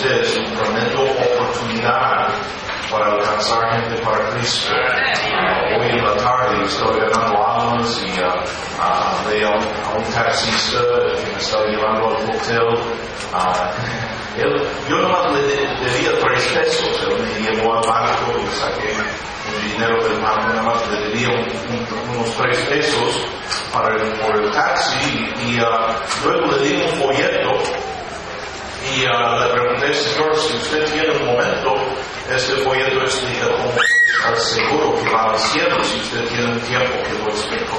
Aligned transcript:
ustedes 0.00 0.34
una 0.38 0.60
tremenda 0.62 1.00
oportunidad 1.00 2.28
para 2.90 3.12
alcanzar 3.12 3.70
gente 3.82 4.02
para 4.02 4.30
Cristo. 4.30 4.72
Hoy 5.78 5.88
en 5.90 6.04
la 6.04 6.14
tarde 6.16 6.64
estoy 6.64 7.00
ganando 7.00 7.46
almas 7.46 8.02
y 8.02 8.20
ah, 8.80 9.12
hablé 9.24 9.44
a 9.44 9.50
un, 9.50 10.04
taxista 10.14 10.78
que 11.22 11.32
me 11.32 11.38
estaba 11.38 11.64
llevando 11.66 12.08
al 12.08 12.14
hotel. 12.30 12.94
Ah, 13.34 13.70
él, 14.38 14.62
yo 14.88 14.96
nomás 15.02 15.32
le 15.34 15.42
de- 15.42 15.68
debía 15.84 16.12
tres 16.24 16.42
pesos, 16.54 17.02
él 17.06 17.16
me 17.22 17.50
llevó 17.50 17.74
al 17.78 17.86
banco 17.86 18.32
y 18.42 18.56
saqué 18.56 18.92
un 19.54 19.70
dinero 19.70 20.02
del 20.02 20.18
banco, 20.20 20.48
nada 20.48 20.62
más 20.62 20.88
le 20.88 21.08
debía 21.08 21.28
un- 21.28 21.36
un- 21.38 22.16
unos 22.16 22.36
tres 22.38 22.56
pesos 22.68 23.20
para 23.72 23.94
por 24.22 24.34
el 24.36 24.50
taxi 24.50 25.30
y 25.46 25.58
ah, 25.60 25.94
luego 26.24 26.46
le 26.52 26.58
di 26.68 26.74
un 26.82 26.88
folleto 27.02 27.50
y 28.88 29.04
ah, 29.06 29.44
le 29.44 29.52
pregunté, 29.52 29.94
señor, 29.94 30.36
si 30.36 30.56
usted 30.56 30.84
tiene 30.92 31.10
un 31.10 31.26
momento, 31.26 31.74
este 32.30 32.54
folleto 32.64 33.02
explica 33.02 33.48
cómo 33.48 33.74
estar 33.74 34.36
seguro 34.36 34.94
que 34.96 35.10
va 35.10 35.30
al 35.30 35.38
cielo 35.38 35.82
si 35.84 35.98
usted 35.98 36.24
tiene 36.28 36.52
un 36.52 36.60
tiempo 36.60 36.94
que 37.02 37.24
lo 37.24 37.28
explico. 37.30 37.78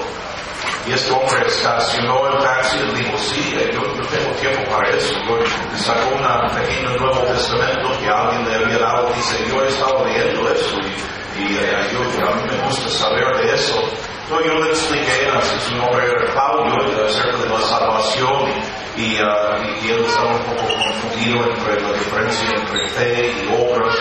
Y 0.88 0.94
este 0.94 1.12
hombre 1.12 1.46
estacionó 1.46 2.28
el 2.28 2.44
taxi 2.44 2.78
y 2.78 3.04
dijo, 3.04 3.18
sí, 3.18 3.54
eh, 3.56 3.70
yo, 3.72 3.82
yo 3.82 4.02
tengo 4.10 4.32
tiempo 4.40 4.72
para 4.72 4.90
eso. 4.90 5.14
Yo 5.28 5.78
sacó 5.78 6.16
una 6.16 6.48
pequeña 6.48 6.98
Nuevo 6.98 7.22
Testamento 7.22 7.92
que 8.00 8.08
alguien 8.08 8.50
le 8.50 8.56
había 8.56 8.80
dado. 8.80 9.12
Dice, 9.14 9.38
yo 9.48 9.64
he 9.64 9.68
estado 9.68 10.06
leyendo 10.06 10.50
eso 10.52 10.76
y, 10.80 11.44
y 11.44 11.58
eh, 11.58 11.88
yo, 11.94 12.00
a 12.28 12.36
mí 12.36 12.42
me 12.50 12.66
gusta 12.66 12.90
saber 12.90 13.26
de 13.38 13.54
eso. 13.54 13.80
Entonces 14.24 14.52
yo 14.52 14.60
le 14.60 14.70
expliqué, 14.70 15.11
era 15.36 16.34
Pablo, 16.34 16.76
y 16.88 17.06
acerca 17.08 17.38
de 17.38 17.50
la 17.50 17.62
salvación 17.62 18.50
y, 18.98 19.18
ah, 19.18 19.58
y- 19.82 19.90
él 19.90 20.04
estaba 20.06 20.32
un 20.36 20.44
poco 20.44 20.68
confundido 20.68 21.46
entre 21.50 21.82
la 21.82 21.94
diferencia 21.94 22.50
entre 22.56 22.90
fe 22.90 23.32
y 23.32 23.48
obras. 23.64 23.96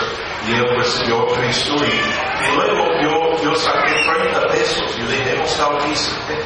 Y 0.47 0.53
él 0.53 0.65
recibió 0.75 1.21
a 1.21 1.35
Cristo 1.39 1.73
y, 1.77 1.87
y 1.87 2.55
luego 2.55 2.87
yo, 3.01 3.43
yo 3.43 3.55
saqué 3.55 3.93
30 4.17 4.47
pesos 4.47 4.97
y 4.97 5.01
le 5.03 5.17
dije, 5.17 5.35
hemos 5.35 5.51
estado 5.51 5.77
aquí, 5.77 5.91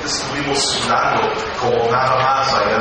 estuvimos 0.04 0.60
sudando 0.60 1.30
como 1.62 1.90
nada 1.90 2.16
más 2.18 2.54
allá 2.54 2.78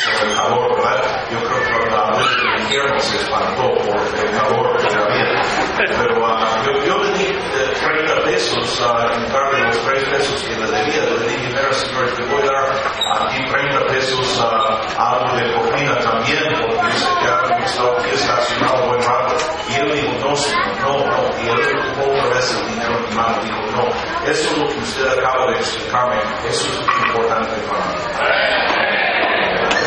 sobre 0.00 0.32
el 0.32 0.76
¿verdad? 0.76 1.28
Yo 1.30 1.38
creo 1.38 1.60
que 1.60 1.90
la 1.90 2.06
luz 2.10 2.36
del 2.36 2.60
infierno 2.60 3.00
se 3.00 3.16
espantó 3.16 3.62
por 3.62 3.96
el 4.00 4.30
calor 4.30 4.76
que 4.78 4.94
había. 4.94 5.42
Pero 5.76 6.26
ah, 6.26 6.62
yo, 6.64 6.84
yo 6.84 6.98
le 7.04 7.12
di 7.18 7.24
eh, 7.24 8.06
30 8.06 8.22
pesos 8.24 8.82
ah, 8.82 9.12
en 9.14 9.22
lugar 9.24 9.52
de 9.52 9.62
los 9.64 9.78
3 9.84 10.04
pesos 10.08 10.42
que 10.42 10.56
le 10.56 10.70
debía. 10.70 11.02
Le 11.04 11.28
dije, 11.28 11.48
mira, 11.48 11.72
señor, 11.72 12.06
te 12.14 12.22
voy 12.24 12.42
a 12.42 12.46
dar 12.46 13.26
aquí 13.26 13.44
30 13.44 13.86
pesos 13.88 14.40
ah, 14.42 14.80
algo 14.96 15.36
de 15.36 15.52
propina 15.52 15.98
también, 16.00 16.44
porque 16.60 16.86
dice 16.86 17.08
que 17.20 17.64
estaba 17.64 17.98
aquí 17.98 18.10
estacionado 18.14 18.86
buen 18.88 19.02
rato. 19.02 19.36
Y 19.68 19.74
él 19.74 19.92
dijo, 19.92 20.28
no, 20.28 20.36
señor, 20.36 20.80
no, 20.80 21.06
no. 21.06 21.42
Y 21.42 21.48
él 21.48 21.56
recuperó 21.56 22.10
otra 22.10 22.28
vez 22.36 22.56
el 22.58 22.68
dinero 22.68 22.96
en 22.96 23.10
mi 23.10 23.16
mano. 23.16 23.42
Dijo, 23.42 23.76
no, 23.76 24.30
eso 24.30 24.50
es 24.50 24.58
lo 24.58 24.66
que 24.66 24.78
usted 24.78 25.18
acaba 25.18 25.46
de 25.50 25.58
explicarme, 25.58 26.16
eso 26.48 26.68
es 26.68 27.06
importante 27.06 27.56
para 27.68 27.84
mí. 27.84 28.89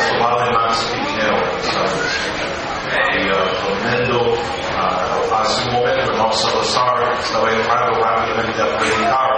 Que 0.03 0.97
dinero, 0.97 1.37
¿sabes? 1.61 2.13
Y 3.15 3.29
uh, 4.11 4.35
ah, 4.77 5.41
hace 5.41 5.67
un 5.67 5.75
momento 5.75 6.11
hermano 6.11 6.31
Salazar 6.33 7.13
estaba 7.19 7.51
entrando 7.51 8.01
rápidamente 8.01 8.61
a 8.61 8.77
predicar 8.77 9.29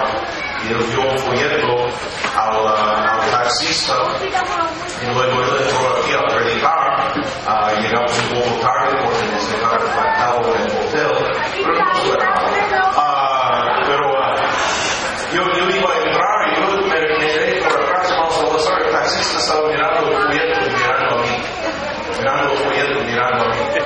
y 0.63 0.71
él 0.71 0.89
dio 0.89 1.01
un 1.01 1.19
folleto 1.19 1.87
al, 2.35 2.67
al 2.67 3.31
taxista 3.31 3.93
y 5.01 5.13
luego 5.13 5.41
él 5.43 5.49
entró 5.61 5.97
aquí 5.97 6.13
a 6.13 6.35
predicar. 6.35 7.13
Ah, 7.47 7.71
llegamos 7.79 8.11
un 8.19 8.39
poco 8.39 8.61
tarde 8.61 9.03
porque 9.03 9.25
nos 9.31 9.51
dejaron 9.51 9.91
plantado 9.91 10.41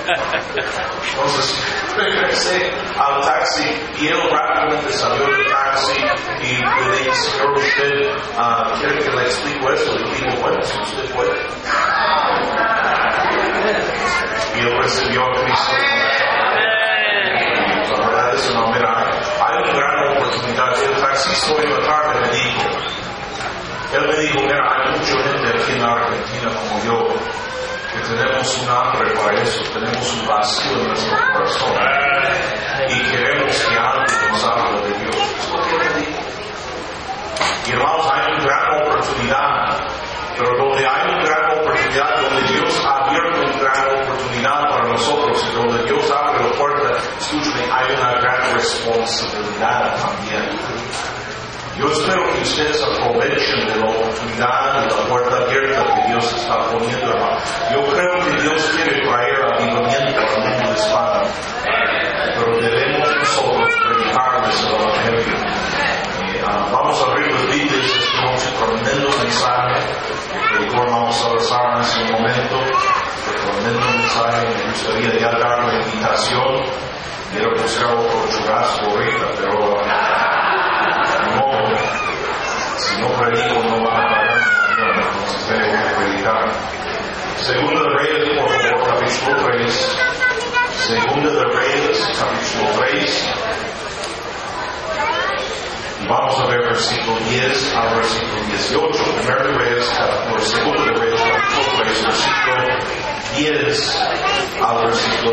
Entonces 0.10 1.66
regresé 1.96 2.72
al 2.98 3.22
taxi 3.22 3.64
y 4.00 4.08
él 4.08 4.18
rápidamente 4.32 4.92
salió 4.94 5.26
del 5.26 5.46
taxi 5.48 6.02
y 6.42 6.58
le 6.58 6.98
dije, 6.98 7.14
señor, 7.14 7.58
usted 7.58 8.12
ah, 8.38 8.74
quiere 8.80 8.98
que 9.00 9.12
le 9.12 9.22
explique 9.24 9.74
eso. 9.74 9.92
Y 9.98 10.24
digo, 10.24 10.42
bueno, 10.42 10.62
si 10.64 10.80
usted 10.80 11.14
puede. 11.14 11.38
Y 14.56 14.60
él 14.60 14.78
recibió 14.82 15.24
a 15.24 15.32
Cristo. 15.44 15.72
La 17.98 18.08
verdad 18.08 18.36
es 18.36 18.50
una 18.50 18.68
mira, 18.68 19.06
hay 19.46 19.58
una 19.64 19.74
gran 19.74 20.18
oportunidad. 20.18 20.84
El 20.84 21.02
taxista 21.02 21.54
hoy 21.54 21.68
la 21.68 21.80
tarde 21.86 22.20
me 22.22 22.30
dijo, 22.38 22.62
él 23.94 24.08
me 24.08 24.16
dijo, 24.16 24.40
mira, 24.42 24.60
hay 24.72 24.92
mucha 24.92 25.24
gente 25.24 25.50
aquí 25.50 25.72
en 25.74 25.82
la 25.82 25.94
Argentina 25.94 26.52
como 26.56 26.84
yo 26.84 27.49
tenemos 28.02 28.58
un 28.60 28.70
hambre 28.70 29.12
para 29.16 29.42
eso, 29.42 29.62
tenemos 29.74 30.14
un 30.14 30.28
vacío 30.28 30.78
en 30.78 30.88
nuestro 30.88 31.18
corazón 31.34 31.74
y 32.88 33.00
queremos 33.12 33.58
que 33.58 33.78
alguien 33.78 34.32
nos 34.32 34.44
hable 34.44 34.82
de 34.82 35.00
Dios. 35.00 35.16
Y 37.66 37.72
hermanos, 37.72 38.08
hay 38.12 38.34
una 38.34 38.46
gran 38.46 38.82
oportunidad, 38.82 39.88
pero 40.38 40.58
donde 40.58 40.88
hay 40.88 41.14
una 41.14 41.24
gran 41.24 41.60
oportunidad, 41.60 42.22
donde 42.22 42.54
Dios 42.54 42.86
ha 42.86 43.06
abierto 43.06 43.42
una 43.42 43.72
gran 43.72 44.04
oportunidad 44.04 44.70
para 44.70 44.88
nosotros 44.88 45.46
y 45.48 45.56
donde 45.56 45.84
Dios 45.84 46.12
abre 46.12 46.50
la 46.50 46.52
puerta, 46.58 46.98
escúchame, 47.20 47.72
hay 47.72 47.96
una 47.96 48.14
gran 48.22 48.54
responsabilidad 48.54 49.96
también. 49.98 51.09
Yo 51.80 51.90
espero 51.90 52.34
que 52.34 52.42
ustedes 52.42 52.84
aprovechen 52.84 53.66
de 53.68 53.76
la 53.78 53.90
oportunidad, 53.90 54.82
de 54.82 54.88
la 54.88 55.08
puerta 55.08 55.38
abierta 55.38 55.96
que 55.96 56.08
Dios 56.10 56.34
está 56.34 56.60
poniendo, 56.70 57.10
hermano. 57.10 57.38
Yo 57.72 57.86
creo 57.88 58.20
que 58.20 58.42
Dios 58.42 58.70
quiere 58.76 59.02
traer 59.08 59.42
avivamiento 59.46 60.20
al 60.20 60.42
mundo 60.44 60.74
hispano, 60.76 61.24
pero 62.36 62.58
debemos 62.60 63.16
nosotros 63.16 63.74
predicarles 63.88 64.66
el 64.66 64.76
Evangelio. 64.76 65.38
Y, 66.20 66.38
ah, 66.46 66.68
vamos 66.70 67.02
a 67.02 67.12
abrir 67.12 67.32
las 67.32 67.48
Biblias 67.48 67.86
esta 67.86 68.22
noche, 68.24 68.48
tremendo 68.60 69.10
mensaje. 69.24 69.80
Predicó 70.52 70.84
hermano 70.84 71.14
Salazar 71.14 71.76
en 71.76 71.82
ese 71.82 72.12
momento, 72.12 72.60
tremendo 73.54 73.86
mensaje. 73.88 74.48
Me 74.48 74.72
gustaría 74.72 75.18
ya 75.18 75.32
dar 75.32 75.64
la 75.64 75.82
invitación. 75.82 76.62
Quiero 77.32 77.52
buscar 77.56 77.94
otro 77.96 78.28
churrasco 78.28 78.86
ahorita, 78.90 79.26
pero 79.38 79.54
no, 79.54 80.19
si 82.78 83.02
no 83.02 83.08
predico 83.10 83.64
no 83.64 83.84
van 83.84 84.02
a 84.02 84.10
pagar 84.10 84.60
entonces 84.80 85.48
tengo 85.48 85.66
que 85.66 85.96
predicar. 85.96 86.52
Segunda 87.38 87.82
de 87.82 87.90
Reyes, 87.90 88.40
por 88.40 88.50
favor, 88.50 88.88
capítulo 88.88 89.48
3. 89.48 89.98
Segunda 90.72 91.32
de 91.32 91.44
Reyes, 91.44 92.10
capítulo 92.20 92.72
3. 92.80 93.30
Y 96.02 96.08
vamos 96.08 96.40
a 96.40 96.46
ver 96.48 96.62
versículo 96.64 97.18
10 97.30 97.76
al 97.76 97.96
versículo 97.96 98.42
18. 98.48 99.04
Primero 99.18 99.44
de 99.44 99.58
Reyes, 99.58 99.90
capítulo 99.98 100.42
segundo 100.42 100.84
de 100.84 100.92
Reyes, 101.00 101.22
capítulo 101.22 101.84
3, 101.84 102.06
versículo 102.06 102.60
10 103.36 104.00
al 104.62 104.78
versículo 104.86 105.32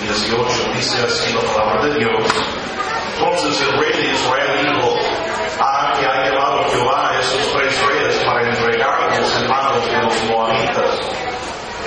18. 0.00 0.72
Dice 0.74 1.04
así 1.04 1.34
la 1.34 1.40
palabra 1.40 1.86
de 1.86 1.94
Dios. 1.98 2.24
Entonces 3.18 3.60
el 3.62 3.78
rey 3.80 3.92
de 3.92 4.12
Israel 4.12 4.58
dijo, 4.62 4.87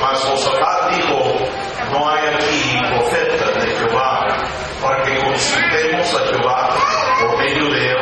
Mas 0.01 0.19
Josafat 0.23 0.95
dijo, 0.95 1.37
no 1.91 2.09
hay 2.09 2.27
aquí 2.33 2.79
profeta 2.89 3.51
de 3.59 3.67
Jehová 3.75 4.27
para 4.81 5.03
que 5.03 5.15
consultemos 5.19 6.15
a 6.15 6.25
Jehová 6.25 6.69
por 7.19 7.37
medio 7.37 7.69
de 7.69 7.87
él. 7.87 7.97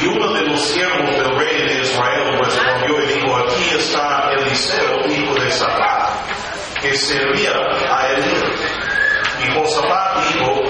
Y 0.00 0.06
uno 0.06 0.32
de 0.34 0.42
los 0.42 0.60
siervos 0.60 1.10
del 1.16 1.38
rey 1.38 1.66
de 1.66 1.80
Israel 1.80 2.38
respondió 2.38 3.02
y 3.02 3.06
dijo, 3.06 3.36
aquí 3.36 3.70
está 3.74 4.30
Eliseo, 4.38 5.06
hijo 5.08 5.34
de 5.34 5.50
Safat, 5.50 6.80
que 6.82 6.94
servía 6.94 7.52
a 7.52 8.08
Elías. 8.12 8.78
Y 9.44 9.58
Josafat 9.58 10.24
dijo, 10.26 10.62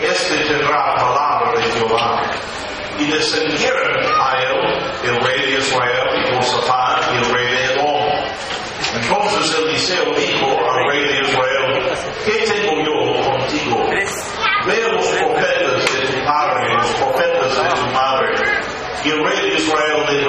este 0.00 0.44
tendrá 0.44 0.94
palabra 0.94 1.52
de 1.56 1.62
Jehová. 1.72 2.22
Y 2.98 3.06
descendieron 3.06 4.04
a 4.20 4.42
él 4.42 4.60
el 5.04 5.20
rey 5.24 5.52
de 5.52 5.58
Israel 5.58 6.08
y 6.14 6.36
Josafat 6.36 6.81
Eliseo 9.82 10.14
dijo 10.14 10.46
al 10.46 10.90
rey 10.90 11.08
de 11.08 11.20
Israel, 11.22 11.96
¿qué 12.24 12.52
tengo 12.52 12.84
yo 12.84 13.30
contigo? 13.30 13.84
Ve 14.64 14.88
los 14.92 15.06
profetas 15.08 15.92
de 15.92 16.06
tu 16.06 16.24
padre 16.24 16.72
los 16.74 16.90
profetas 16.92 17.56
de 17.56 17.68
tu 17.80 17.86
madre. 17.90 18.28
Y 19.04 19.08
el 19.10 19.24
rey 19.24 19.50
de 19.50 19.56
Israel 19.56 20.04
le 20.06 20.21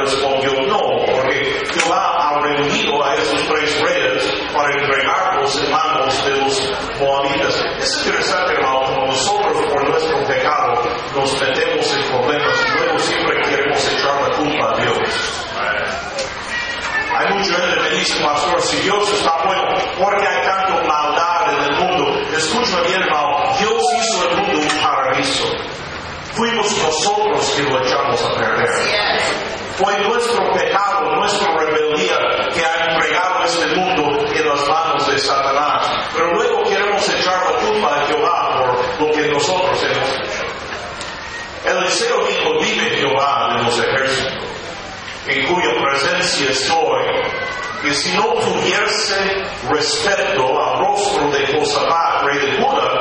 si 47.93 48.11
no 48.15 48.33
tuviese 48.33 49.43
respeto 49.69 50.43
al 50.59 50.79
rostro 50.79 51.29
de 51.31 51.47
Josafat, 51.53 52.23
rey 52.23 52.39
de 52.39 52.57
Judá, 52.57 52.99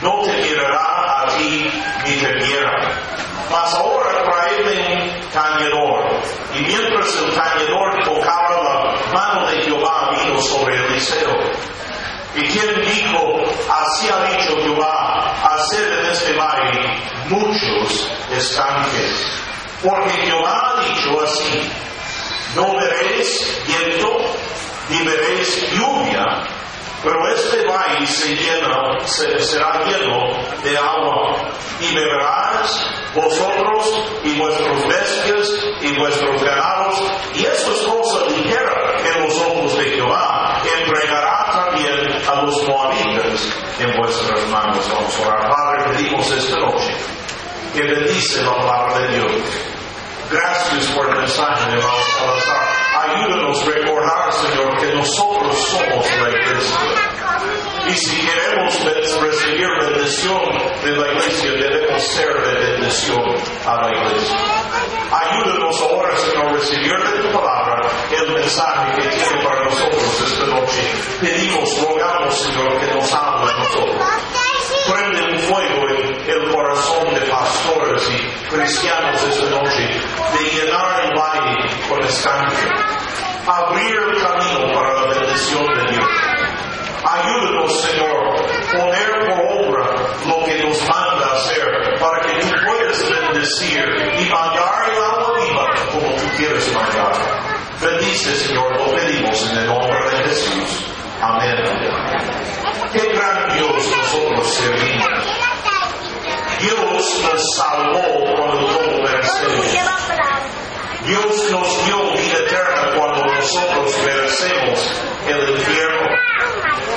no 0.00 0.22
te 0.22 0.32
mirará 0.36 1.22
a 1.22 1.26
ti 1.36 1.70
ni 2.04 2.16
te 2.16 2.32
viera. 2.34 2.72
Mas 3.50 3.74
ahora 3.74 4.24
traedme 4.24 4.94
un 4.94 5.28
tañedor. 5.30 6.08
Y 6.54 6.60
mientras 6.62 7.14
el 7.16 7.34
tañedor 7.34 8.04
tocaba 8.04 8.62
la 8.62 9.12
mano 9.12 9.50
de 9.50 9.62
Jehová, 9.62 10.10
vino 10.22 10.40
sobre 10.40 10.76
Eliseo. 10.76 11.38
Y 12.34 12.46
quien 12.46 12.80
dijo, 12.80 13.42
así 13.70 14.08
ha 14.08 14.24
dicho 14.30 14.56
Jehová, 14.62 15.34
hacer 15.42 15.92
en 15.92 16.06
este 16.10 16.32
valle 16.32 16.80
muchos 17.28 18.08
estanques. 18.30 19.26
Porque 19.82 20.10
Jehová 20.10 20.74
ha 20.76 20.80
dicho 20.80 21.20
así, 21.20 21.70
no 22.54 22.74
veréis 22.78 23.62
viento, 23.66 24.16
ni 24.90 25.02
veréis 25.06 25.70
lluvia, 25.72 26.24
pero 27.02 27.18
este 27.34 27.66
valle 27.66 28.06
se 28.06 28.34
llena, 28.36 28.98
se- 29.06 29.38
será 29.40 29.82
lleno 29.84 30.28
de 30.62 30.76
agua, 30.78 31.36
y 31.80 31.94
beberás 31.94 32.86
vosotros 33.14 33.92
y 34.24 34.38
vuestros 34.38 34.86
bestias 34.86 35.50
y 35.80 35.98
vuestros 35.98 36.42
ganados, 36.42 37.02
y 37.34 37.44
eso 37.44 37.72
es 37.72 37.86
cosa 37.88 38.26
ligera 38.28 38.96
en 39.04 39.22
los 39.24 39.36
ojos 39.40 39.76
de 39.78 39.84
Jehová. 39.84 40.62
Entregará 40.78 41.50
también 41.52 42.22
a 42.28 42.42
los 42.42 42.62
moabitas 42.68 43.48
en 43.80 43.96
vuestras 43.96 44.46
manos. 44.48 44.88
Vamos 44.92 45.18
a 45.18 45.26
orar. 45.28 45.50
Padre, 45.50 45.92
pedimos 45.96 46.30
esta 46.30 46.56
noche 46.60 46.94
que 47.74 47.82
bendice 47.82 48.42
la 48.44 48.54
palabra 48.54 48.98
de 49.00 49.08
Dios. 49.16 49.32
Gracias 50.32 50.86
por 50.92 51.10
el 51.10 51.18
mensaje 51.18 51.66
de 51.66 51.76
hermano 51.76 52.02
Salazar. 52.18 52.68
Ayúdanos 53.02 53.62
a 53.62 53.66
recordar, 53.66 54.32
Señor, 54.32 54.78
que 54.78 54.94
nosotros 54.94 55.58
somos 55.58 56.06
la 56.22 56.30
iglesia. 56.30 56.78
Y 57.86 57.92
si 57.92 58.16
queremos 58.26 58.84
recibir 59.20 59.68
bendición 59.80 60.40
de 60.84 60.90
la 60.92 61.12
iglesia, 61.12 61.50
debemos 61.52 62.02
ser 62.02 62.32
de 62.46 62.54
bendición 62.54 63.22
a 63.66 63.76
la 63.82 63.90
iglesia. 63.90 64.38
Ayúdanos 65.12 65.82
ahora, 65.82 66.16
Señor, 66.16 66.46
a 66.46 66.52
recibir 66.54 66.96
de 66.96 67.28
tu 67.28 67.38
palabra 67.38 67.90
el 68.10 68.34
mensaje 68.34 69.02
que 69.02 69.08
tiene 69.08 69.44
para 69.44 69.64
nosotros 69.64 70.22
esta 70.32 70.46
noche. 70.46 70.82
Pedimos, 71.20 71.82
rogamos, 71.82 72.34
Señor, 72.38 72.80
que 72.80 72.94
nos 72.94 73.12
hable 73.12 73.52
a 73.52 73.58
nosotros. 73.58 74.02
Prende 74.88 75.34
un 75.34 75.40
fuego 75.40 75.88
en 75.90 76.30
el 76.30 76.52
corazón 76.54 77.14
de 77.14 77.20
pastores 77.20 78.10
y 78.10 78.31
cristianos 78.52 79.22
esta 79.22 79.50
noche 79.50 79.82
de 79.82 80.50
llenar 80.50 81.04
el 81.04 81.18
valle 81.18 81.56
con 81.88 82.02
estanque. 82.04 82.68
Abrir 83.46 83.96
el 83.96 84.22
camino 84.22 84.72
para 84.74 84.92
la 84.94 85.14
bendición 85.14 85.66
de 85.74 85.92
Dios. 85.92 86.08
Ayúdanos, 87.04 87.80
Señor, 87.82 88.34
poner 88.72 89.10
por 89.26 89.66
obra 89.66 89.86
lo 90.26 90.44
que 90.44 90.62
nos 90.62 90.80
manda 90.88 91.32
hacer 91.34 91.98
para 91.98 92.20
que 92.26 92.40
tú 92.40 92.48
puedas 92.64 93.10
bendecir 93.10 93.84
y 94.18 94.30
mandar 94.30 94.90
el 94.90 95.02
agua 95.02 95.32
viva 95.40 95.66
como 95.90 96.14
tú 96.14 96.24
quieres 96.36 96.72
mandar. 96.72 97.12
Bendice, 97.80 98.34
Señor, 98.36 98.76
lo 98.76 98.94
pedimos 98.94 99.50
en 99.50 99.58
el 99.58 99.66
nombre 99.66 100.10
de 100.10 100.28
Jesús. 100.28 100.86
Amén. 101.20 101.56
Qué 102.92 103.12
gran 103.12 103.56
Dios 103.56 103.96
nosotros 103.96 104.54
servimos. 104.54 105.08
Dios 106.62 107.22
nos 107.24 107.42
salvó 107.56 108.02
cuando 108.36 108.60
no 108.60 108.80
lo 108.82 109.02
merecemos. 109.02 109.66
Dios 111.06 111.50
nos 111.50 111.86
dio 111.86 112.12
vida 112.12 112.38
eterna 112.46 112.96
cuando 112.96 113.24
nosotros 113.26 113.96
merecemos 114.04 115.02
el 115.26 115.50
infierno. 115.50 116.08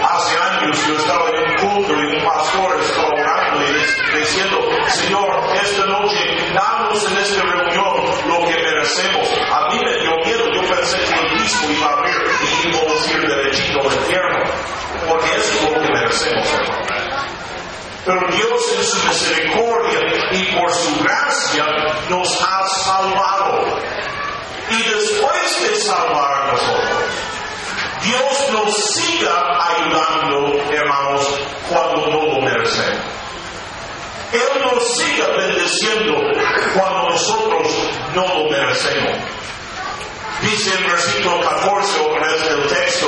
Hace 0.07 0.38
años 0.38 0.88
yo 0.88 0.95
estaba 0.97 1.29
en 1.29 1.35
un 1.38 1.55
culto 1.55 1.93
y 1.93 2.05
un 2.17 2.24
pastor 2.24 2.79
estaba 2.79 3.07
orando 3.09 3.62
y 3.63 3.74
dic- 3.74 4.19
diciendo, 4.19 4.59
Señor, 4.88 5.25
esta 5.62 5.85
noche 5.88 6.53
danos 6.53 7.12
en 7.12 7.17
esta 7.17 7.41
reunión 7.41 7.95
lo 8.27 8.47
que 8.47 8.55
merecemos. 8.63 9.27
A 9.51 9.69
mí 9.69 9.79
me 9.83 10.01
dio 10.01 10.12
miedo, 10.24 10.45
yo 10.53 10.62
pensé 10.69 10.97
que 11.00 11.19
el 11.19 11.33
mismo 11.41 11.71
iba 11.71 11.88
a 11.88 11.93
abrir 11.93 12.15
y 12.41 12.69
íbamos 12.69 13.07
a 13.07 13.12
ir 13.12 13.27
derechito 13.27 13.79
al 13.81 13.95
infierno, 13.95 14.39
porque 15.09 15.25
eso 15.35 15.53
es 15.55 15.63
lo 15.63 15.81
que 15.81 15.91
merecemos, 15.91 16.53
hermano. 16.53 16.85
Pero 18.05 18.27
Dios 18.31 18.74
en 18.77 18.83
su 18.83 19.07
misericordia 19.07 20.00
y 20.31 20.55
por 20.55 20.71
su 20.71 21.03
gracia 21.03 21.65
nos 22.09 22.39
ha 22.41 22.67
salvado. 22.67 23.79
Y 24.69 24.77
después 24.77 25.62
de 25.62 25.75
salvar 25.75 26.43
a 26.43 26.51
nosotros, 26.51 27.03
Dios 28.03 28.51
nos 28.51 28.75
siga 28.75 29.41
ayudando, 29.59 30.62
hermanos, 30.71 31.27
cuando 31.67 32.07
no 32.07 32.24
lo 32.33 32.41
merecemos. 32.41 33.05
Él 34.31 34.62
nos 34.62 34.97
siga 34.97 35.27
bendeciendo 35.38 36.13
cuando 36.75 37.09
nosotros 37.09 37.67
no 38.13 38.27
lo 38.27 38.50
merecemos. 38.51 39.17
Dice 40.41 40.77
el 40.77 40.83
versículo 40.83 41.39
14 41.41 42.00
otra 42.01 42.27
vez 42.27 42.50
del 42.50 42.67
texto, 42.67 43.07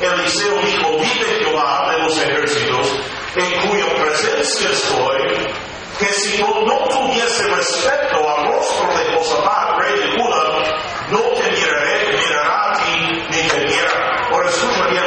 Eliseo 0.00 0.58
dijo, 0.58 0.98
vive 0.98 1.44
Jehová 1.44 1.92
de 1.92 1.98
los 2.02 2.18
ejércitos, 2.18 2.88
en 3.34 3.68
cuya 3.68 3.86
presencia 3.94 4.70
estoy, 4.70 5.54
que 5.98 6.06
si 6.06 6.42
no, 6.42 6.48
no 6.66 6.88
tuviese 6.88 7.46
respeto 7.48 8.28
al 8.28 8.52
rostro 8.52 8.88
de 8.88 9.16
Josafat, 9.16 9.78
rey 9.78 10.00
de 10.00 10.18
Judá, 10.18 10.62
no 11.10 11.18
te 11.18 11.50
miraré, 11.50 12.18
mirará 12.18 12.70
a 12.70 12.72
ti, 12.74 13.22
ni 13.30 13.48
te 13.48 13.64
viera. 13.64 14.28
Por 14.30 14.46
escucha 14.46 14.86
bien, 14.88 15.04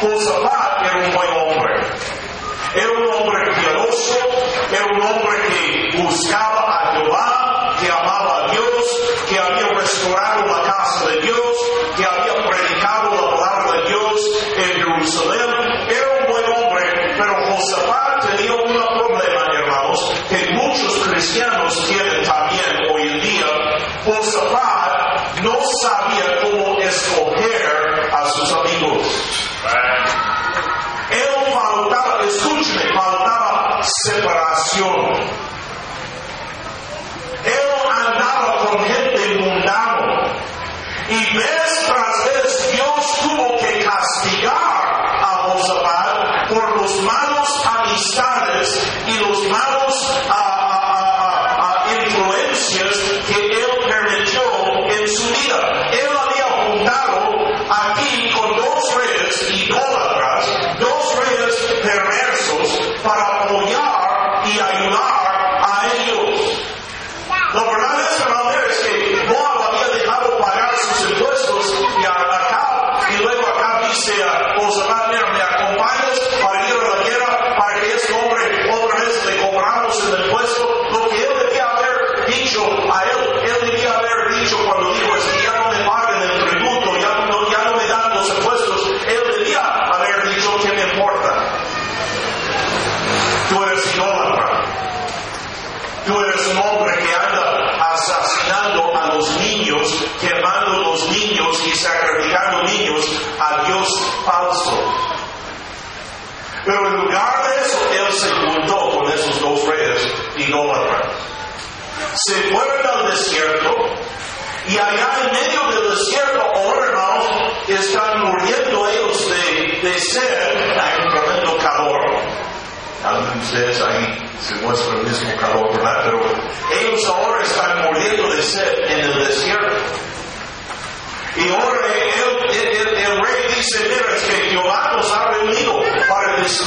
Josafat 0.00 0.86
era 0.86 0.98
un 0.98 1.14
buen 1.14 1.30
hombre. 1.30 1.86
Era 2.74 2.90
un 2.90 3.06
hombre 3.06 3.54
piadoso, 3.54 4.18
era 4.72 4.84
un 4.86 5.00
hombre 5.00 5.38
que 5.48 6.02
buscaba 6.02 6.66
a 6.68 6.96
Jehová, 6.96 7.76
que 7.80 7.90
amaba 7.90 8.44
a 8.44 8.50
Dios, 8.50 9.26
que 9.28 9.38
había 9.38 9.68
restaurado 9.68 10.46
la 10.46 10.62
casa 10.62 11.08
de 11.08 11.20
Dios, 11.22 11.33
por 24.04 24.22
Zapad 24.24 25.42
no 25.42 25.58
sabía 25.82 26.40
cómo 26.42 26.78
escoger 26.78 28.10
a 28.12 28.28
sus 28.30 28.52
amigos. 28.52 29.06
Él 31.10 31.52
faltaba, 31.52 32.24
escúcheme, 32.24 32.82
faltaba 32.94 33.80
separación. 33.82 35.53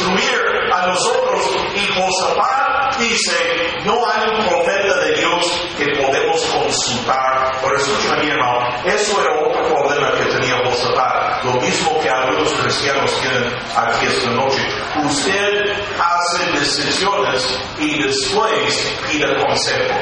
instruir 0.08 0.74
a 0.74 0.88
nosotros 0.88 1.42
y 1.76 2.00
Josafat 2.00 2.98
dice, 2.98 3.36
no 3.86 3.94
hay 4.06 4.30
un 4.30 4.48
profeta 4.48 4.98
de 5.02 5.16
Dios 5.16 5.62
que 5.78 5.86
podemos 6.02 6.42
consultar. 6.46 7.62
Por 7.62 7.76
eso, 7.76 7.92
mi 8.22 8.30
hermano, 8.30 8.68
eso 8.86 9.22
era 9.22 9.34
otro 9.40 9.76
problema 9.76 10.12
que 10.12 10.26
tenía 10.26 10.56
Josafat, 10.66 11.44
lo 11.44 11.54
mismo 11.62 12.00
que 12.02 12.10
algunos 12.10 12.54
cristianos 12.54 13.14
tienen 13.22 13.54
aquí 13.76 14.06
esta 14.06 14.30
noche. 14.32 14.68
Usted 15.04 15.74
hace 16.00 16.52
decisiones 16.60 17.60
y 17.80 18.04
después 18.04 18.98
pide 19.10 19.36
consejo. 19.46 19.94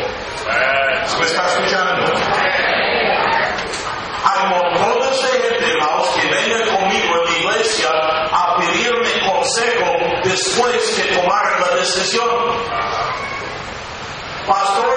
¿Me 1.19 1.25
está 1.25 1.47
escuchando? 1.47 1.94
después 10.35 10.83
que 10.95 11.15
tomar 11.15 11.61
la 11.61 11.77
decisión. 11.77 12.27
Pastor, 14.45 14.94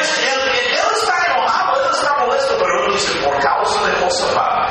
es, 0.00 0.18
él, 0.18 0.40
él, 0.40 0.78
está 0.94 1.32
enojado, 1.32 1.82
él 1.82 1.90
está 1.92 2.16
molesto, 2.18 2.54
pero 2.58 2.84
uno 2.84 2.94
dice, 2.94 3.12
por 3.22 3.38
causa 3.40 3.86
de 3.86 3.92
Josafat. 3.96 4.70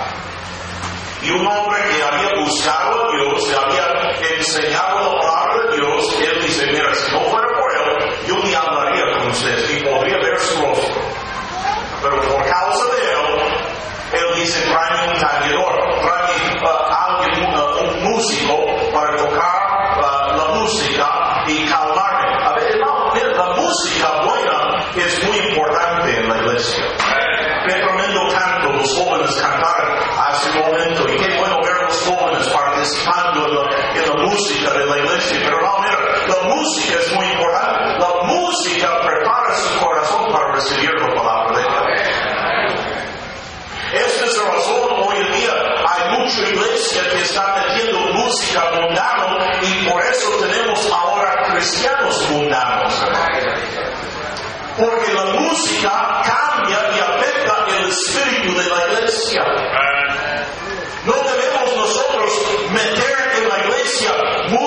Y 1.21 1.31
un 1.31 1.47
hombre 1.47 1.81
que 1.89 2.03
había 2.03 2.41
buscado 2.43 3.05
a 3.05 3.11
Dios, 3.11 3.47
que 3.47 3.55
había 3.55 4.37
enseñado 4.37 4.92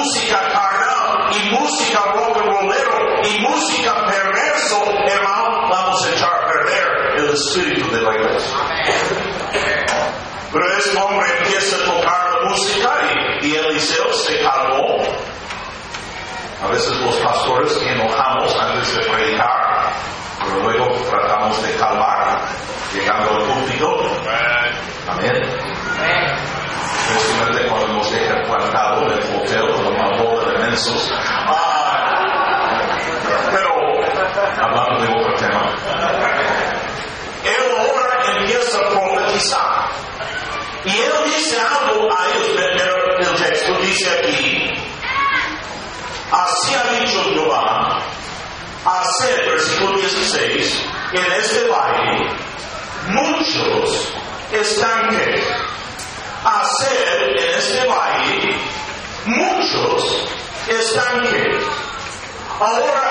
música 0.06 0.38
carnal 0.52 1.30
y 1.32 1.50
música 1.50 1.98
rock 2.14 2.36
and 2.36 2.46
rollero 2.46 3.22
y 3.24 3.40
música 3.40 4.06
perverso, 4.06 4.84
hermano, 5.04 5.68
vamos 5.68 6.06
a 6.06 6.10
echar 6.12 6.30
a 6.32 6.46
perder 6.46 7.18
el 7.18 7.30
espíritu 7.30 7.90
de 7.90 8.02
la 8.02 8.14
iglesia. 8.14 8.56
Pero 10.52 10.78
este 10.78 10.96
hombre 10.96 11.26
empieza 11.38 11.76
a 11.76 11.84
tocar 11.86 12.34
la 12.34 12.48
música 12.48 12.90
y, 13.42 13.46
y 13.48 13.56
Eliseo 13.56 14.12
se 14.12 14.40
calmó. 14.42 15.02
A 16.62 16.68
veces 16.68 16.96
los 17.00 17.16
pastores 17.16 17.76
enojamos 17.82 18.54
antes 18.60 18.94
de 18.94 19.10
predicar, 19.10 19.92
pero 20.38 20.62
luego 20.62 20.86
tratamos 21.10 21.60
de 21.66 21.74
calmar 21.74 22.42
llegando 22.94 23.30
al 23.30 23.42
púlpito. 23.42 23.96
Amén 25.08 25.42
especialmente 27.08 27.68
cuando 27.68 27.86
hemos 27.86 28.10
descartado 28.10 29.06
el 29.06 29.36
hotel 29.36 29.70
con 29.72 29.86
un 29.86 29.96
montón 29.96 30.52
de 30.52 30.58
mensos. 30.58 31.10
Ah, 31.12 32.88
pero, 33.50 33.70
hablando 34.60 35.04
de 35.04 35.08
otro 35.08 35.34
tema, 35.36 35.62
él 37.44 37.64
ahora 37.78 38.38
empieza 38.38 38.78
a 38.78 38.90
profetizar. 38.90 39.88
Y 40.84 40.90
él 40.90 41.12
dice 41.26 41.56
algo 41.60 42.08
a 42.12 42.26
ellos, 42.28 42.48
el 43.18 43.36
texto 43.36 43.78
dice 43.80 44.10
aquí, 44.10 44.70
así 46.30 46.74
ha 46.74 47.00
dicho 47.00 47.22
Jehová, 47.24 47.98
hacer, 48.84 49.46
versículo 49.46 49.98
16, 49.98 50.86
en 51.12 51.32
este 51.32 51.68
valle 51.68 52.30
muchos 53.08 54.12
están 54.52 55.08
que 55.08 55.65
Hallelujah. 62.58 63.05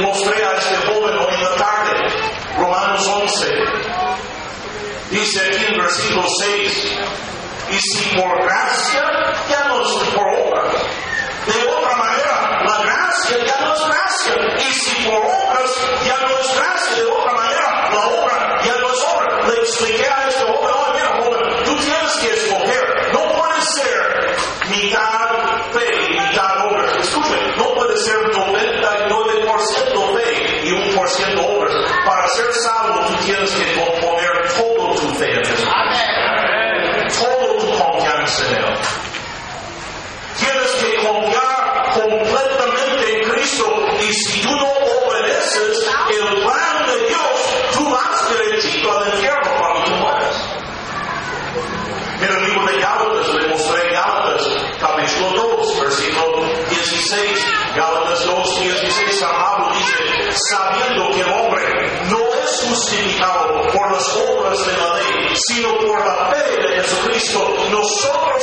mostré 0.00 0.44
a 0.44 0.52
este 0.56 0.76
joven 0.86 1.18
hoy 1.18 1.34
en 1.34 1.42
la 1.42 1.54
tarde, 1.56 1.90
Romanos 2.56 3.06
11, 3.06 3.46
dice 5.10 5.40
aquí 5.46 5.64
en 5.66 5.78
versículo 5.78 6.26
6, 6.28 6.98
y 7.70 7.78
si 7.78 8.16
por 8.16 8.42
gracia, 8.42 9.02
ya 9.48 9.68
no 9.68 9.82
es 9.82 10.08
por 10.14 10.26
obra. 10.26 10.62
De 11.46 11.68
otra 11.68 11.96
manera, 11.96 12.62
la 12.64 12.82
gracia 12.82 13.36
ya 13.44 13.64
no 13.64 13.74
es 13.74 13.80
gracia, 13.86 14.34
y 14.58 14.72
si 14.72 15.04
por 15.04 15.18
obras, 15.18 15.70
ya 16.04 16.16
no 16.26 16.38
es 16.38 16.56
gracia, 16.56 17.04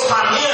gostaria 0.07 0.46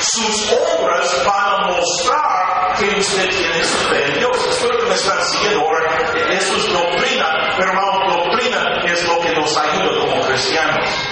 sus 0.00 0.52
obras 0.52 1.24
van 1.26 1.54
a 1.54 1.66
mostrar 1.68 2.74
que 2.78 3.00
usted 3.00 3.28
tiene 3.30 3.64
su 3.64 3.76
fe 3.88 4.04
en 4.06 4.18
Dios. 4.18 4.46
Espero 4.48 4.78
que 4.78 4.86
me 4.86 4.94
están 4.94 5.22
siguiendo 5.24 5.60
ahora. 5.60 6.12
Eso 6.30 6.56
es 6.56 6.72
doctrina, 6.72 7.26
pero 7.56 7.74
la 7.74 8.14
doctrina 8.14 8.82
es 8.86 9.04
lo 9.08 9.20
que 9.20 9.32
nos 9.34 9.56
ayuda 9.56 10.00
como 10.00 10.20
cristianos. 10.26 11.07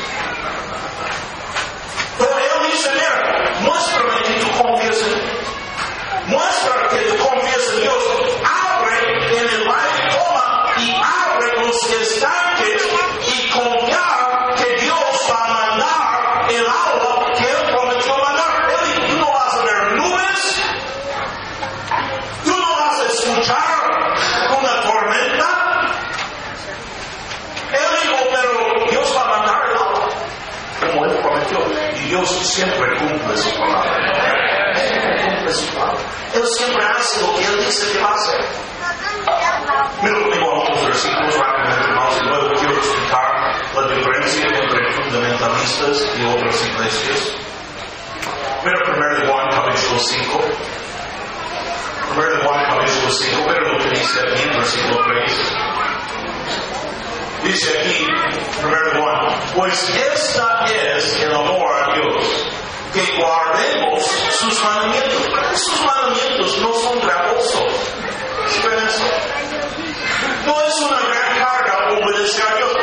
5. 49.99 50.41
Roberto 52.15 52.41
4, 52.47 52.79
versículo 52.79 53.13
5, 53.13 53.43
pero 53.47 53.73
lo 53.73 53.79
que 53.79 53.91
dice 53.91 54.21
aquí 54.21 54.43
en 54.43 54.53
versículo 54.57 54.97
3. 55.05 55.33
Dice 57.45 57.79
aquí, 57.79 58.07
Roberto 58.63 58.99
1, 58.99 59.35
pues 59.55 59.89
esta 60.15 60.65
es 60.67 61.23
el 61.23 61.35
amor 61.35 61.73
a 61.83 61.95
Dios, 61.95 62.27
que 62.93 63.17
guardemos 63.19 64.05
sus 64.05 64.65
mandamientos. 64.65 65.23
Sus 65.55 65.85
mandamientos 65.85 66.59
no 66.59 66.73
son 66.75 67.01
gravosos. 67.01 67.73
No 70.47 70.63
es 70.63 70.81
una 70.81 71.01
gran 71.01 71.39
carga 71.39 71.89
obedecer 72.01 72.45
a 72.47 72.57
Dios. 72.57 72.76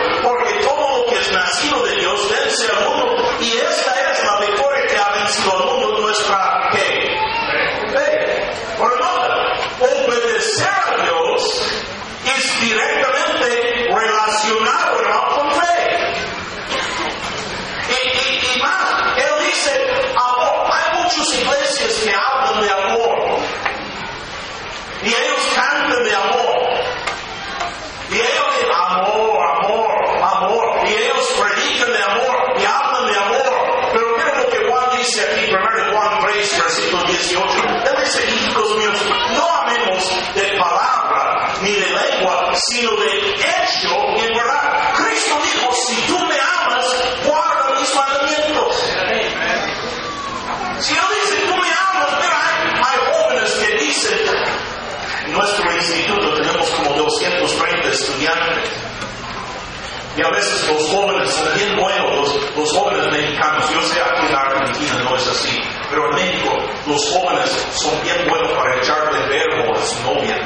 Pero 65.94 66.10
en 66.10 66.16
México 66.16 66.50
los 66.88 67.02
jóvenes 67.14 67.68
son 67.72 68.02
bien 68.02 68.28
buenos 68.28 68.52
para 68.54 68.76
echarle 68.78 69.20
verbo 69.28 69.76
a 69.78 69.82
su 69.86 70.02
novia. 70.02 70.38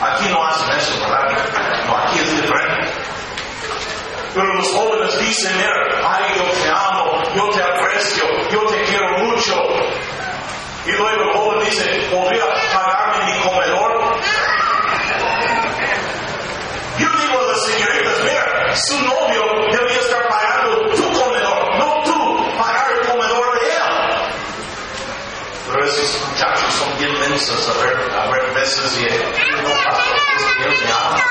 Aquí 0.00 0.28
no 0.30 0.42
hacen 0.46 0.70
eso, 0.78 0.98
¿verdad? 1.00 1.86
No, 1.86 1.96
aquí 1.98 2.18
es 2.18 2.36
diferente. 2.40 2.90
Pero 4.34 4.54
los 4.54 4.68
jóvenes 4.72 5.18
dicen, 5.18 5.52
mira, 5.58 5.74
ay, 6.02 6.24
yo 6.36 6.44
te 6.44 6.70
amo, 6.70 7.22
yo 7.34 7.50
te 7.50 7.62
aprecio, 7.62 8.24
yo 8.50 8.60
te 8.64 8.82
quiero 8.84 9.18
mucho. 9.18 9.54
Y 10.86 10.92
luego 10.92 11.22
el 11.22 11.32
joven 11.36 11.60
dice, 11.66 12.08
¿podría 12.10 12.44
pagarme 12.72 13.30
mi 13.30 13.40
comedor? 13.42 14.16
Yo 16.98 17.08
digo 17.08 17.38
a 17.38 17.52
las 17.52 17.66
señoritas, 17.66 18.20
mira, 18.24 18.76
su 18.76 19.02
novio 19.02 19.42
debería 19.70 20.01
a 27.32 27.82
ver, 27.82 27.96
a 28.14 28.30
ver 28.30 28.54
veces 28.54 28.98
y 28.98 29.04
no 29.04 29.70
pastor, 29.72 30.16
es 30.36 30.44
que 30.44 30.64
él 30.64 30.84
me 30.84 30.92
ama. 30.92 31.22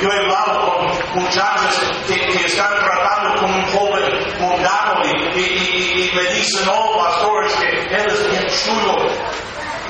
Yo, 0.00 0.08
he 0.08 0.18
hablado 0.18 0.76
con 0.76 1.20
muchachos 1.20 1.90
que, 2.06 2.46
están 2.46 2.72
tratando 2.78 3.40
con 3.40 3.52
un 3.52 3.66
joven 3.72 4.04
mundano 4.38 5.02
y, 5.04 5.40
y, 5.40 6.10
me 6.14 6.22
dicen, 6.32 6.64
no, 6.64 6.96
pastor, 6.96 7.46
es 7.46 7.52
que 7.54 7.68
él 7.96 8.06
es 8.06 8.30
bien 8.30 8.46
chulo. 8.64 9.08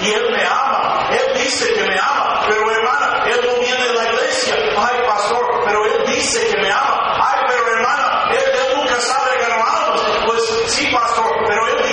Y 0.00 0.11
él 0.11 0.31
me 0.31 0.46
ama, 0.46 1.11
él 1.11 1.42
dice 1.42 1.74
que 1.74 1.83
me 1.83 1.98
ama, 1.98 2.46
pero 2.48 2.70
hermana, 2.70 3.24
él 3.26 3.40
no 3.46 3.61
viene 3.61 3.85
de 3.88 3.94
la 3.94 4.04
iglesia. 4.04 4.54
Ay, 4.54 5.07
pastor, 5.07 5.44
pero 5.66 5.85
él 5.85 6.07
dice 6.07 6.46
que 6.46 6.62
me 6.62 6.70
ama. 6.70 7.18
Ay, 7.20 7.40
pero 7.46 7.76
hermana, 7.76 8.24
él, 8.33 8.76
nunca 8.76 8.98
sabe 9.00 9.44
almas. 9.44 10.00
Pues 10.24 10.42
sí, 10.68 10.87
pastor, 10.92 11.27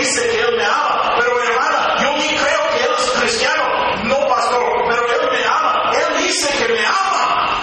dice 0.06 0.30
que 0.30 0.40
él 0.40 0.56
me 0.58 0.66
ama. 0.66 1.16
Pero 1.18 1.42
hermana, 1.42 1.96
yo 2.02 2.12
ni 2.18 2.28
creo 2.28 2.70
que 2.72 2.84
él 2.84 2.92
es 2.98 3.10
cristiano. 3.20 3.64
No, 4.04 4.28
pastor, 4.28 4.64
pero 4.88 5.02
él 5.08 5.30
me 5.32 5.46
ama. 5.46 5.92
Él 5.94 6.24
dice 6.24 6.48
que 6.58 6.74
me 6.74 6.86
ama. 6.86 7.60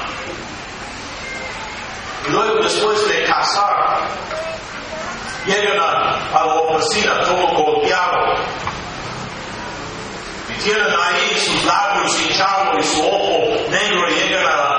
Y 2.26 2.31
luego 2.31 2.62
después 2.62 3.09
de 3.09 3.24
casar, 3.24 4.09
llegan 5.46 5.78
a, 5.78 6.40
a 6.40 6.46
la 6.46 6.55
oficina 6.55 7.20
todo 7.24 7.46
golpeado. 7.48 8.35
Y 10.48 10.55
tienen 10.64 10.87
ahí 10.87 11.38
sus 11.38 11.64
labios 11.64 12.20
hinchados 12.20 12.76
y 12.78 12.83
su 12.83 13.02
ojo 13.07 13.70
negro 13.70 14.09
y 14.11 14.14
llegan 14.14 14.46
a, 14.46 14.57
la 14.57 14.71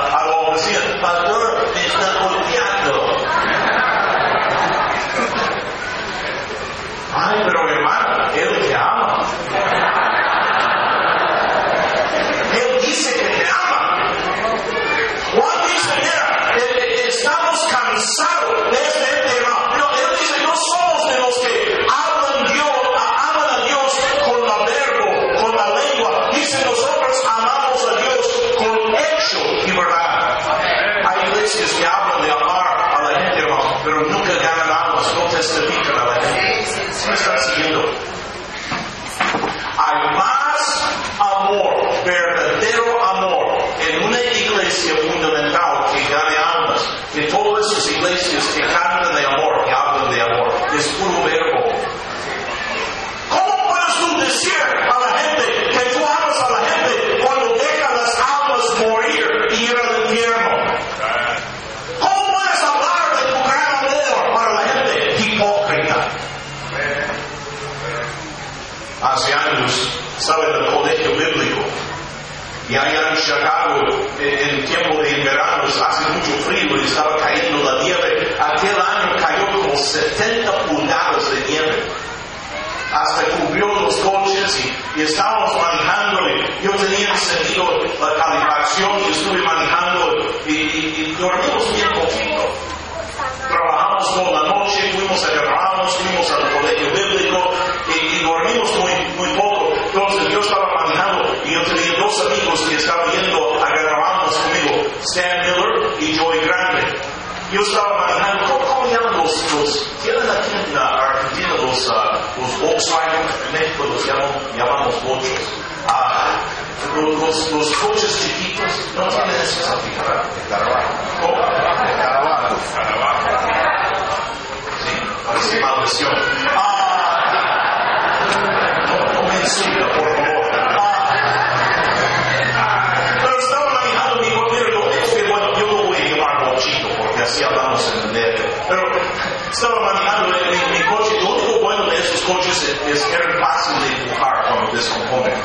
mi, 140.28 140.84
coche, 140.84 141.20
lo 141.22 141.34
único 141.34 141.60
bueno 141.62 141.90
de 141.90 142.00
esos 142.00 142.22
coches 142.22 142.78
es, 142.88 143.04
que 143.04 143.16
eran 143.16 143.40
fáciles 143.40 143.90
de 143.90 144.04
empujar 144.04 144.46
cuando 144.48 144.72
descomponen. 144.72 145.42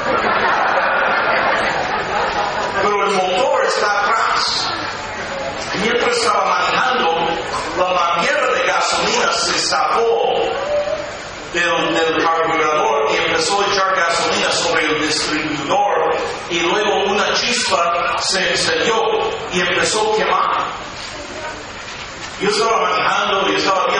Pero 2.82 3.06
el 3.06 3.14
motor 3.14 3.64
está 3.66 4.00
atrás. 4.00 4.72
Mientras 5.80 6.16
estaba 6.16 6.44
manejando, 6.44 7.14
la 7.76 7.94
manguera 7.94 8.46
de 8.52 8.66
gasolina 8.66 9.32
se 9.32 9.58
zafó 9.58 10.34
del, 11.52 11.94
del 11.94 12.24
carburador 12.24 13.10
y 13.12 13.16
empezó 13.16 13.60
a 13.60 13.66
echar 13.66 13.94
gasolina 13.94 14.50
sobre 14.52 14.86
el 14.86 15.00
distribuidor 15.02 16.16
y 16.50 16.60
luego 16.60 17.04
una 17.06 17.32
chispa 17.34 18.16
se 18.18 18.50
encendió 18.50 18.94
y 19.52 19.60
empezó 19.60 20.12
a 20.12 20.16
quemar. 20.16 20.88
Yo 22.40 22.50
estaba 22.50 22.82
manejando 22.82 23.50
y 23.50 23.56
estaba 23.56 23.86
bien 23.86 23.97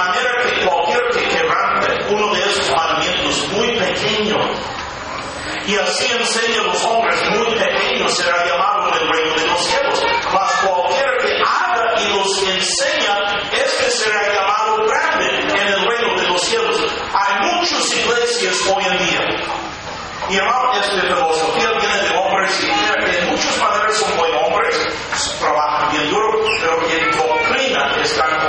manera 0.00 0.30
que 0.42 0.66
cualquier 0.66 1.02
que 1.12 1.28
quebrante 1.28 2.14
uno 2.14 2.34
de 2.34 2.40
esos 2.40 2.70
mandamientos 2.74 3.48
muy 3.52 3.68
pequeños, 3.78 4.46
y 5.66 5.76
así 5.76 6.06
enseña 6.12 6.62
los 6.62 6.84
hombres 6.84 7.18
muy 7.30 7.54
pequeños, 7.54 8.14
será 8.14 8.44
llamado 8.46 8.88
en 8.88 9.02
el 9.02 9.08
reino 9.12 9.34
de 9.34 9.46
los 9.46 9.60
cielos. 9.60 10.02
Mas 10.32 10.52
cualquier 10.64 11.10
que 11.20 11.42
haga 11.46 12.00
y 12.00 12.16
los 12.16 12.42
enseña, 12.42 13.18
este 13.52 13.90
será 13.90 14.32
llamado 14.32 14.84
grande 14.86 15.28
en 15.28 15.68
el 15.68 15.86
reino 15.86 16.20
de 16.20 16.28
los 16.28 16.40
cielos. 16.42 16.76
Hay 17.12 17.54
muchas 17.54 17.96
iglesias 17.96 18.56
hoy 18.66 18.84
en 18.84 18.98
día. 18.98 19.20
Y 20.30 20.36
hermano, 20.36 20.72
esta 20.74 21.00
filosofía 21.00 21.70
viene 21.72 22.08
de 22.08 22.16
hombres 22.16 22.60
y 22.62 23.04
que 23.04 23.18
en 23.18 23.28
muchas 23.30 23.58
maneras 23.58 23.96
son 23.96 24.16
buenos 24.16 24.42
hombres, 24.46 24.88
trabajan 25.40 25.90
bien 25.90 26.10
duro, 26.10 26.40
pero 26.60 26.78
que 26.86 26.98
en 26.98 27.10
doctrina 27.10 27.96
están 28.02 28.39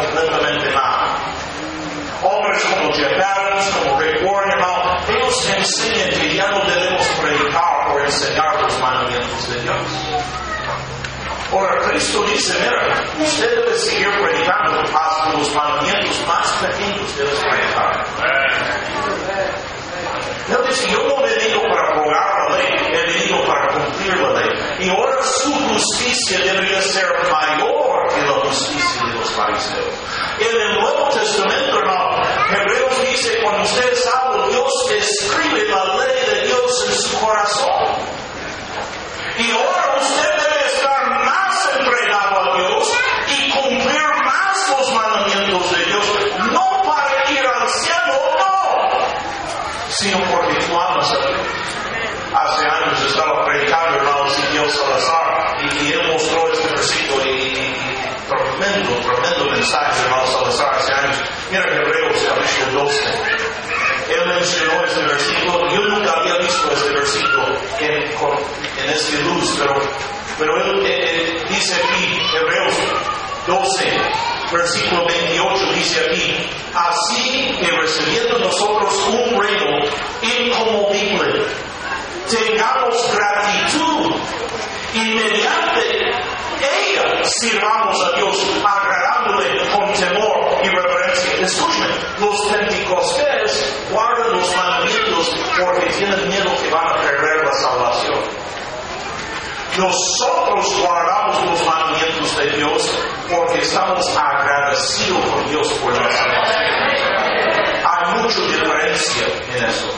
Adams, 3.61 3.75
como 3.77 3.95
Warren, 3.95 4.51
hermano, 4.51 4.97
ellos 5.07 5.49
enseñan 5.57 6.09
que 6.09 6.35
ya 6.35 6.49
no 6.51 6.61
debemos 6.65 7.07
predicar 7.19 7.91
o 7.91 7.99
enseñar 7.99 8.61
los 8.61 8.79
mandamientos 8.79 9.53
de 9.53 9.61
Dios. 9.61 9.75
Ahora, 11.51 11.81
Cristo 11.89 12.23
dice, 12.23 12.53
mira, 12.59 13.03
usted 13.19 13.49
debe 13.49 13.77
seguir 13.77 14.09
predicando 14.21 14.81
hasta 14.81 15.37
los 15.37 15.53
mandamientos 15.53 16.27
más 16.27 16.47
pequeños 16.61 17.17
debes 17.17 17.39
predicar. 17.39 18.05
Él 20.49 20.57
dice, 20.67 20.91
yo 20.91 21.03
no 21.03 21.25
he 21.25 21.35
venido 21.35 21.61
para 21.61 21.87
abrogar 21.91 22.49
la 22.49 22.57
ley, 22.57 22.67
he 22.93 23.05
venido 23.05 23.45
para 23.45 23.67
cumplir 23.73 24.17
la 24.19 24.41
ley. 24.41 24.49
Y 24.79 24.89
ahora 24.89 25.21
su 25.23 25.53
justicia 25.53 26.39
debería 26.39 26.81
ser 26.81 27.05
mayor 27.31 28.07
que 28.09 28.21
la 28.21 28.33
justicia 28.49 29.07
de 29.07 29.13
los 29.13 29.29
fariseos. 29.29 29.95
En 30.39 30.61
el 30.61 30.81
Nuevo 30.81 31.09
Testamento, 31.09 31.77
hermano, 31.77 32.17
Hebreos 32.49 33.00
dice, 33.21 33.39
cuando 33.43 33.63
usted 33.63 33.93
es 33.93 34.03
salvo, 34.03 34.47
Dios 34.49 34.71
escribe 34.97 35.65
la 35.65 35.85
ley 35.95 36.25
de 36.25 36.47
Dios 36.47 36.85
en 36.87 36.95
su 36.95 37.19
corazón. 37.19 37.69
Y 39.37 39.51
ahora 39.51 39.97
usted 39.99 40.29
debe 40.37 40.65
estar 40.65 41.09
más 41.25 41.69
entregado 41.77 42.39
a 42.39 42.57
Dios 42.57 42.91
y 43.27 43.49
cumplir 43.51 44.01
más 44.25 44.69
los 44.69 44.93
mandamientos 44.93 45.71
de 45.71 45.85
Dios, 45.85 46.05
no 46.51 46.81
para 46.83 47.31
ir 47.31 47.45
al 47.45 47.69
cielo, 47.69 48.21
no, 48.39 48.89
sino 49.89 50.17
porque 50.31 50.55
tú 50.65 50.79
amas 50.79 51.11
a 51.11 51.27
Dios. 51.27 51.47
Hace 52.33 52.65
años 52.65 53.05
estaba 53.05 53.45
predicando 53.45 53.97
hermano 53.97 54.25
Ezequiel 54.25 54.71
Salazar 54.71 55.57
y, 55.61 55.83
y 55.83 55.93
él 55.93 56.07
mostró 56.11 56.51
este 56.51 56.67
versículo 56.69 57.25
y, 57.25 57.29
y 57.29 58.01
tremendo, 58.27 58.95
tremendo 59.01 59.51
mensaje 59.51 60.01
hermano 60.03 60.25
Salazar 60.27 60.75
hace 60.75 60.93
años. 60.93 61.31
Mira 61.51 61.65
Hebreos 61.65 62.15
capítulo 62.29 62.83
12. 62.83 63.03
Él 64.07 64.30
este 64.41 65.01
versículo. 65.01 65.69
Yo 65.69 65.81
nunca 65.81 66.11
había 66.17 66.37
visto 66.37 66.71
este 66.71 66.89
versículo 66.91 67.47
en, 67.79 67.93
en 67.93 68.89
este 68.89 69.21
luz, 69.23 69.55
pero, 69.59 69.75
pero 70.37 70.57
él 70.57 70.85
eh, 70.85 70.89
eh, 70.89 71.43
dice 71.49 71.75
aquí, 71.75 72.19
Hebreos 72.35 72.73
12, 73.47 74.01
versículo 74.51 75.05
28, 75.07 75.73
dice 75.73 75.99
aquí, 76.09 76.49
así 76.73 77.57
que 77.59 77.71
recibiendo 77.71 78.39
nosotros 78.39 78.93
un 79.07 79.39
reino 79.39 79.65
inconmovible, 80.21 81.45
tengamos 82.29 83.15
gratitud 83.15 84.15
y 84.93 84.99
mediante 84.99 86.11
ella 86.61 87.23
sirvamos 87.23 88.03
a 88.05 88.17
Dios 88.17 88.37
agradándole 88.63 89.71
con 89.71 89.93
temor 89.93 90.51
y 90.63 90.69
reverencia. 90.69 91.45
Escuchen, 91.45 91.87
los 92.19 92.39
pentecostales 92.51 93.87
guardan 93.91 94.31
los 94.37 94.55
mandamientos 94.55 95.31
porque 95.59 95.87
tienen 95.97 96.27
miedo 96.27 96.51
que 96.61 96.69
van 96.69 96.87
a 96.87 97.01
perder 97.01 97.43
la 97.43 97.53
salvación. 97.53 98.19
Nosotros 99.91 100.79
guardamos 100.79 101.43
los 101.47 101.65
mandamientos 101.65 102.37
de 102.37 102.49
Dios 102.51 102.97
porque 103.29 103.59
estamos 103.59 104.07
agradecidos 104.17 105.25
con 105.25 105.49
Dios 105.49 105.67
por 105.83 105.91
la 105.91 106.09
salvación. 106.09 106.63
Hay 107.83 108.21
mucha 108.21 108.39
diferencia 108.39 109.27
en 109.49 109.65
eso. 109.65 109.89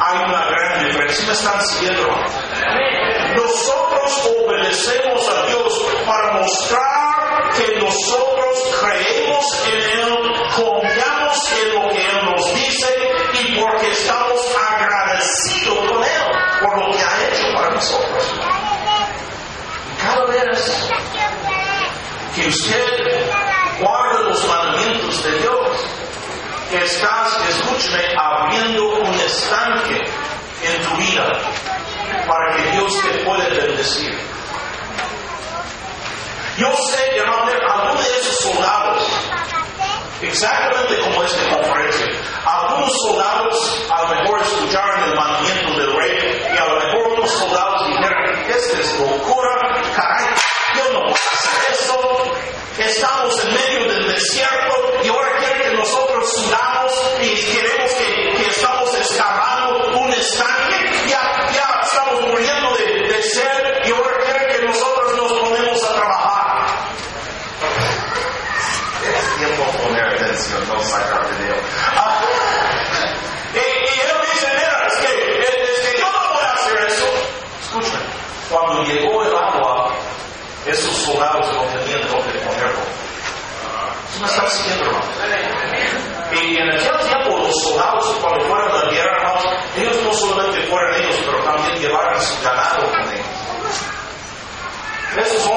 Hay 0.00 0.24
una 0.24 0.46
gran 0.46 0.86
diferencia. 0.86 1.26
¿Me 1.26 1.32
están 1.34 1.62
siguiendo? 1.62 2.08
Nosotros 3.36 4.34
obedecemos 4.40 5.28
a 5.28 5.46
Dios 5.46 5.84
para 6.06 6.32
mostrar 6.40 7.50
que 7.54 7.84
nosotros 7.84 8.80
creemos 8.80 9.66
en 9.66 9.78
Él, 9.78 10.32
confiamos 10.56 11.52
en 11.52 11.74
lo 11.74 11.90
que 11.90 12.00
Él 12.00 12.30
nos 12.34 12.54
dice 12.54 12.96
y 13.42 13.60
porque 13.60 13.92
estamos 13.92 14.40
agradecidos 14.70 15.78
con 15.92 16.02
Él 16.02 16.22
por 16.62 16.78
lo 16.78 16.96
que 16.96 17.02
ha 17.02 17.28
hecho 17.28 17.44
para 17.54 17.74
nosotros. 17.74 18.57
Vez 20.26 20.88
que 22.34 22.48
usted 22.48 23.30
guarda 23.80 24.20
los 24.28 24.46
mandamientos 24.46 25.22
de 25.24 25.38
Dios, 25.38 25.70
estás, 26.72 27.38
escúchame, 27.48 28.04
abriendo 28.18 28.96
un 28.96 29.14
estanque 29.14 30.02
en 30.62 30.82
tu 30.82 30.96
vida 30.96 31.24
para 32.26 32.56
que 32.56 32.70
Dios 32.72 32.92
te 33.00 33.24
pueda 33.24 33.48
bendecir. 33.48 34.18
Yo 36.58 36.74
sé, 36.76 37.16
hermano, 37.16 37.52
algunos 37.70 38.04
de 38.04 38.18
esos 38.18 38.36
soldados, 38.52 39.04
exactamente 40.20 40.98
como 40.98 41.22
esta 41.22 41.56
conferencia, 41.56 42.06
algunos 42.44 42.92
soldados 43.02 43.86
a 43.90 44.02
lo 44.02 44.08
mejor 44.20 44.42
escucharon 44.42 45.04
el 45.04 45.14
mandamiento 45.14 45.78
del 45.78 45.96
rey 45.96 46.52
y 46.52 46.56
a 46.58 46.66
lo 46.66 46.80
mejor 46.80 47.12
unos 47.18 47.30
soldados 47.30 47.86
dijeron, 47.86 48.28
esta 48.48 48.80
es 48.80 48.98
locura, 48.98 49.77
estamos 52.84 53.44
en 53.44 53.54
medio 53.54 53.92
del 53.92 54.06
desierto 54.14 54.92
y 55.02 55.08
ahora 55.08 55.38
quieren 55.38 55.62
que 55.62 55.76
nosotros 55.76 56.32
sudamos 56.32 56.92
y 57.20 57.34
queremos 57.34 57.90
que, 57.94 58.36
que 58.36 58.50
estamos 58.50 58.94
excavando 58.96 59.98
un 60.00 60.12
estanque, 60.12 60.90
ya, 61.08 61.46
ya 61.52 61.80
estamos 61.82 62.20
muriendo 62.28 62.74
de, 62.76 63.08
de 63.08 63.22
sed 63.22 63.84
y 63.84 63.90
ahora 63.90 64.18
quieren 64.24 64.56
que 64.56 64.66
nosotros 64.66 65.16
nos 65.16 65.32
ponemos 65.40 65.84
a 65.84 65.92
trabajar. 65.94 66.66
Es 69.04 69.36
tiempo 69.38 69.64
de 69.64 69.78
poner 69.84 70.04
atención, 70.14 70.68
no 70.68 70.82
sacar 70.82 71.26
video. 71.38 71.56
Ah, 71.96 72.20
y, 73.54 73.56
y 73.58 74.00
él 74.00 74.16
dice, 74.32 74.46
mira, 74.54 74.86
es 74.86 74.96
que, 74.98 75.40
es, 75.40 75.48
es 75.70 75.90
que 75.92 75.98
yo 76.00 76.06
no 76.12 76.34
voy 76.34 76.44
a 76.44 76.52
hacer 76.52 76.78
eso. 76.86 77.06
Escúchame, 77.62 78.04
cuando 78.50 78.82
llegó 78.84 79.22
el 79.24 79.34
agua, 79.36 79.94
esos 80.66 80.94
soldados 80.98 81.46
no 81.54 81.62
tenían 81.78 82.06
dónde 82.08 82.38
ponerlo. 82.40 82.80
¿Sí 84.18 84.24
me 84.24 84.30
están 84.30 84.50
siguiendo, 84.50 84.84
hermano? 84.84 85.06
Y 86.32 86.56
en 86.56 86.68
aquel 86.72 87.06
tiempo 87.06 87.38
los 87.38 87.54
soldados 87.62 88.04
cuando 88.20 88.44
fueron 88.46 88.68
a 88.68 88.84
la 88.84 88.90
guerra, 88.90 89.16
hermanos, 89.16 89.44
ellos 89.76 90.02
no 90.02 90.12
solamente 90.12 90.66
fueron 90.66 90.94
ellos, 90.96 91.16
pero 91.24 91.44
también 91.44 91.78
llevaron 91.78 92.20
su 92.20 92.42
ganado 92.42 92.90
con 92.90 93.00
ellos. 93.12 93.26
Esos 95.18 95.46
hombres 95.46 95.47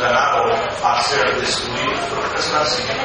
ganado 0.00 0.44
a 0.84 1.02
ser. 1.02 1.24
¿Pero 1.26 2.30
qué 2.32 2.40
están 2.40 2.66
siguiendo? 2.66 3.04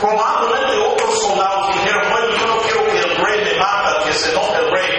Probablemente 0.00 0.76
otros 0.78 1.20
soldados 1.22 1.74
dijeron, 1.74 2.02
bueno, 2.10 2.36
yo 2.36 2.46
no 2.46 2.56
quiero 2.58 2.84
que 2.84 2.98
el 2.98 3.16
rey 3.16 3.44
me 3.44 3.58
mata, 3.58 4.04
que 4.04 4.12
se 4.12 4.30
enoje 4.30 4.58
el 4.58 4.70
rey. 4.70 4.95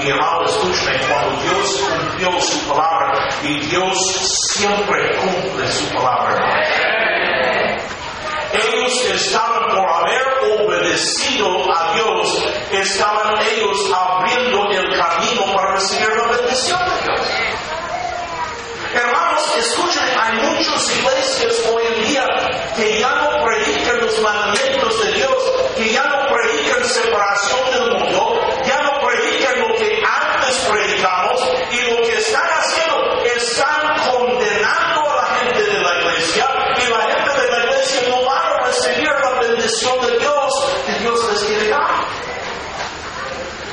Y 0.00 0.10
hermano, 0.10 0.44
escúchame, 0.44 0.96
cuando 1.08 1.42
Dios 1.42 1.84
cumplió 1.88 2.40
su 2.40 2.68
palabra, 2.68 3.28
y 3.42 3.58
Dios 3.66 3.98
siempre 4.52 5.16
cumple 5.16 5.68
su 5.72 5.92
palabra. 5.94 6.62
Ellos 8.52 9.04
estaban 9.12 9.68
por 9.68 9.88
haber 9.90 10.60
obedecido 10.60 11.48
a 11.74 11.94
Dios, 11.94 12.44
estaban 12.72 13.42
ellos 13.42 13.76
abriendo 13.92 14.70
el 14.70 14.96
camino 14.96 15.52
para 15.54 15.74
recibir 15.74 16.08
la 16.08 16.36
bendición 16.36 16.78
de 16.78 17.02
Dios. 17.02 17.28
Hermanos, 18.94 19.56
escuchen, 19.58 20.04
hay 20.18 20.32
muchas 20.42 20.96
iglesias 20.96 21.70
hoy 21.72 21.82
en 21.94 22.04
día 22.04 22.26
que 22.76 23.00
ya 23.00 23.14
no 23.16 23.44
predican 23.44 23.98
los 24.00 24.18
mandamientos 24.20 25.04
de 25.04 25.12
Dios, 25.12 25.52
que 25.76 25.92
ya 25.92 26.04
no 26.04 26.34
predican 26.34 26.84
separación 26.84 27.47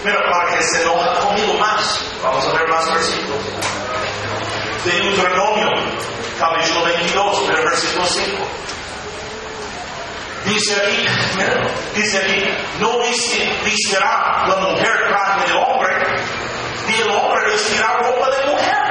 Mira, 0.06 0.22
para 0.32 0.56
que 0.56 0.64
se 0.64 0.84
enoja 0.84 1.20
conmigo 1.20 1.54
más, 1.56 2.00
vamos 2.22 2.48
a 2.48 2.52
ver 2.54 2.70
más 2.70 2.94
versículos 2.94 3.40
de 4.86 4.92
Deuteronomio, 4.92 5.68
capítulo 6.40 6.86
22, 6.86 7.44
pero 7.48 7.64
versículo 7.64 8.06
5. 8.06 8.66
Dice 10.46 10.76
aquí, 10.76 11.08
dice 11.96 12.18
aquí, 12.20 12.44
no 12.80 13.00
vestirá 13.00 14.46
la 14.48 14.56
mujer 14.58 15.08
traje 15.08 15.52
de 15.52 15.54
hombre, 15.58 15.96
ni 16.88 17.02
el 17.02 17.10
hombre 17.10 17.52
vestirá 17.52 17.98
ropa 17.98 18.30
de 18.30 18.46
mujer. 18.52 18.86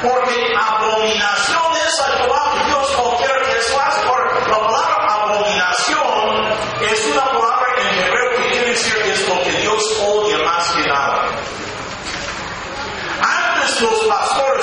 Porque 0.00 0.54
abominación 0.56 1.72
es 1.84 2.00
a 2.00 2.04
Jehová 2.18 2.64
Dios 2.66 2.90
cualquiera 2.92 3.34
que 3.40 3.58
eso 3.58 3.80
hace. 3.80 4.06
Por 4.06 4.48
la 4.48 4.58
palabra 4.58 5.12
abominación 5.12 6.44
es 6.88 7.06
una 7.06 7.24
palabra 7.24 7.66
en 7.78 7.98
hebreo 7.98 8.30
que 8.36 8.48
quiere 8.50 8.70
decir 8.70 8.94
que 9.02 9.10
es 9.10 9.28
lo 9.28 9.42
que 9.42 9.52
Dios 9.60 9.82
odia 10.00 10.38
más 10.44 10.72
que 10.72 10.82
nada. 10.84 11.24
Antes 13.84 13.98
los 13.98 14.08
pastores 14.08 14.53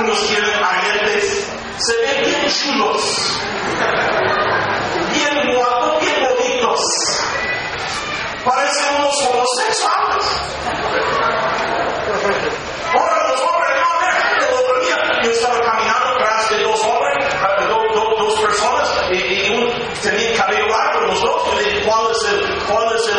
algunos 0.00 0.20
quieren 0.28 0.64
aretes, 0.64 1.46
se 1.76 1.96
ven 1.96 2.24
bien 2.24 2.48
chulos, 2.48 3.38
bien 5.12 5.54
guapos, 5.54 6.00
bien 6.00 6.26
bonitos, 6.26 6.80
parecen 8.42 8.94
unos 8.96 9.14
homosexuales. 9.26 10.24
Ahora 12.94 13.28
los 13.28 13.40
hombres, 13.42 13.76
no, 13.76 14.48
el 14.48 14.54
otro 14.54 14.80
día 14.80 14.96
yo 15.22 15.30
estaba 15.32 15.60
caminando 15.60 16.08
atrás 16.14 16.48
de 16.48 16.62
dos 16.62 16.80
hombres, 16.82 17.26
dos, 17.68 18.18
dos 18.18 18.40
personas, 18.40 18.88
y, 19.10 19.16
y 19.16 19.98
tenía 20.02 20.30
el 20.30 20.36
cabello 20.38 20.66
largo, 20.66 21.00
los 21.08 21.20
dos, 21.20 21.42
y 21.60 21.64
dije, 21.64 21.82
¿cuál 21.86 22.10
es 22.10 22.32
el, 22.32 22.62
cuál 22.64 22.96
es 22.96 23.09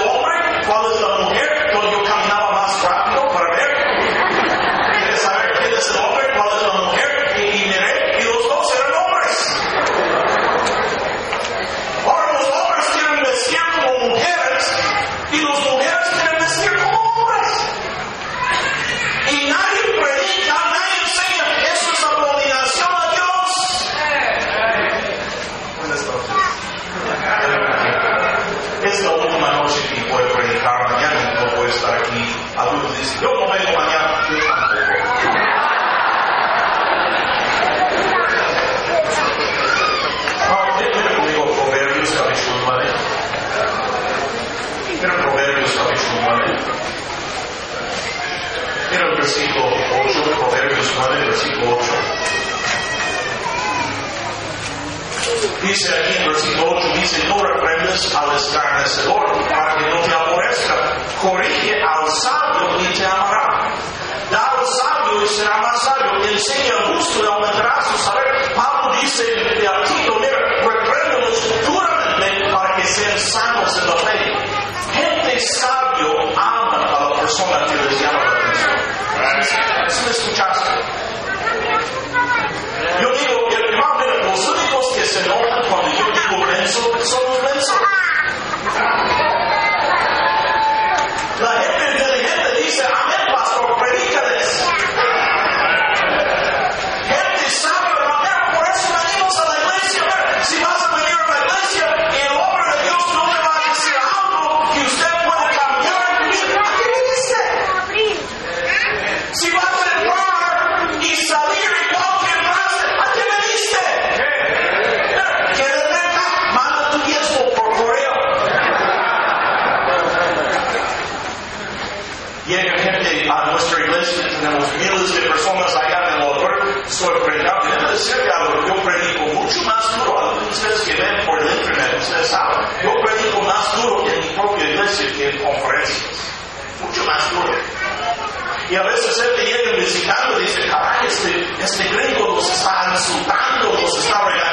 Y 138.71 138.75
a 138.77 138.83
veces 138.83 139.17
él 139.17 139.45
viene 139.45 139.81
visitando 139.81 140.39
y 140.39 140.43
dice, 140.43 140.61
caray, 140.69 141.05
este, 141.05 141.61
este 141.61 141.89
gringo 141.89 142.35
nos 142.35 142.49
está 142.49 142.89
insultando, 142.93 143.73
nos 143.73 143.97
está 143.99 144.23
regalando 144.23 144.50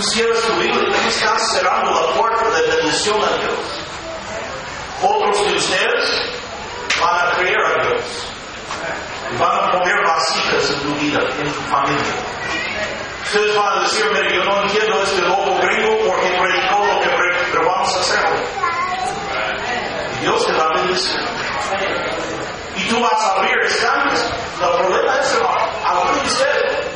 Y 0.00 0.02
tú 0.02 1.08
estás 1.08 1.52
cerrando 1.52 1.90
la 1.90 2.14
puerta 2.14 2.48
de 2.48 2.74
bendición 2.74 3.22
a 3.22 3.36
Dios. 3.36 3.58
Otros 5.02 5.46
de 5.46 5.56
ustedes 5.56 6.22
van 6.98 7.26
a 7.26 7.30
creer 7.32 7.58
a 7.58 7.86
Dios. 7.86 8.02
Y 9.30 9.36
van 9.36 9.58
a 9.58 9.70
poner 9.72 10.02
vasijas 10.06 10.70
en 10.70 10.80
tu 10.80 10.94
vida, 11.00 11.20
en 11.38 11.52
tu 11.52 11.60
familia. 11.68 12.14
Ustedes 13.24 13.54
van 13.54 13.78
a 13.78 13.82
decir, 13.82 14.06
mire, 14.10 14.36
yo 14.36 14.44
no 14.44 14.62
entiendo 14.62 15.02
este 15.02 15.20
loco 15.20 15.58
gringo 15.60 15.98
porque 16.06 16.28
predicó 16.28 16.86
lo 16.86 17.00
que 17.00 17.08
predicó, 17.10 17.46
pero 17.52 17.66
vamos 17.66 17.96
a 17.96 18.00
hacerlo. 18.00 18.40
Dios 20.22 20.46
te 20.46 20.52
va 20.54 20.64
a 20.64 20.78
bendecir. 20.78 21.20
Y 22.76 22.88
tú 22.88 23.00
vas 23.02 23.22
a 23.22 23.32
abrir 23.32 23.58
estantes. 23.66 24.32
El 24.62 24.86
problema 24.86 25.18
es, 25.18 25.38
algunos 25.84 26.22
de 26.22 26.26
ustedes, 26.26 26.89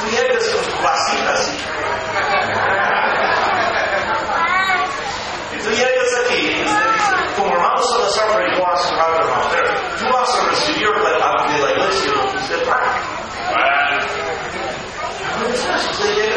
tu 0.00 0.82
vasija 0.82 1.32
así. 1.32 1.56
Y 5.52 5.58
tú 5.62 5.70
llegas 5.70 6.14
aquí 6.24 6.38
y 6.38 6.64
usted 6.64 8.54
como 8.54 8.66
hace 8.66 8.92
un 8.92 8.98
rato, 8.98 9.20
hermano, 9.20 9.48
pero 9.50 9.70
tú 9.98 10.04
vas 10.12 10.38
a 10.38 10.48
recibir 10.48 10.88
la, 10.88 11.52
de 11.52 11.58
la 11.58 11.70
iglesia 11.70 12.12
lo 12.12 12.30
que 12.30 12.36
usted 12.36 12.62
trae. 12.64 13.14
Entonces, 15.36 15.90
usted 15.90 16.14
llega, 16.14 16.36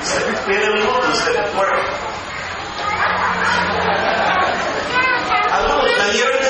usted 0.00 0.44
pide 0.46 0.66
de 0.70 1.42
tu 1.42 1.56
cuerpo. 1.56 1.82
Algunos 5.52 5.84
vinieron 5.84 6.38
desde 6.38 6.41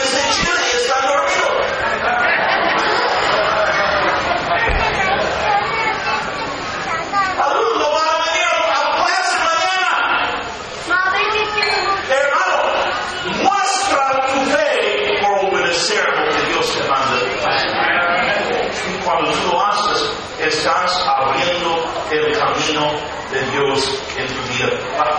camino 22.72 22.90
de 23.30 23.42
Dios 23.50 24.02
en 24.16 24.26
tu 24.26 24.42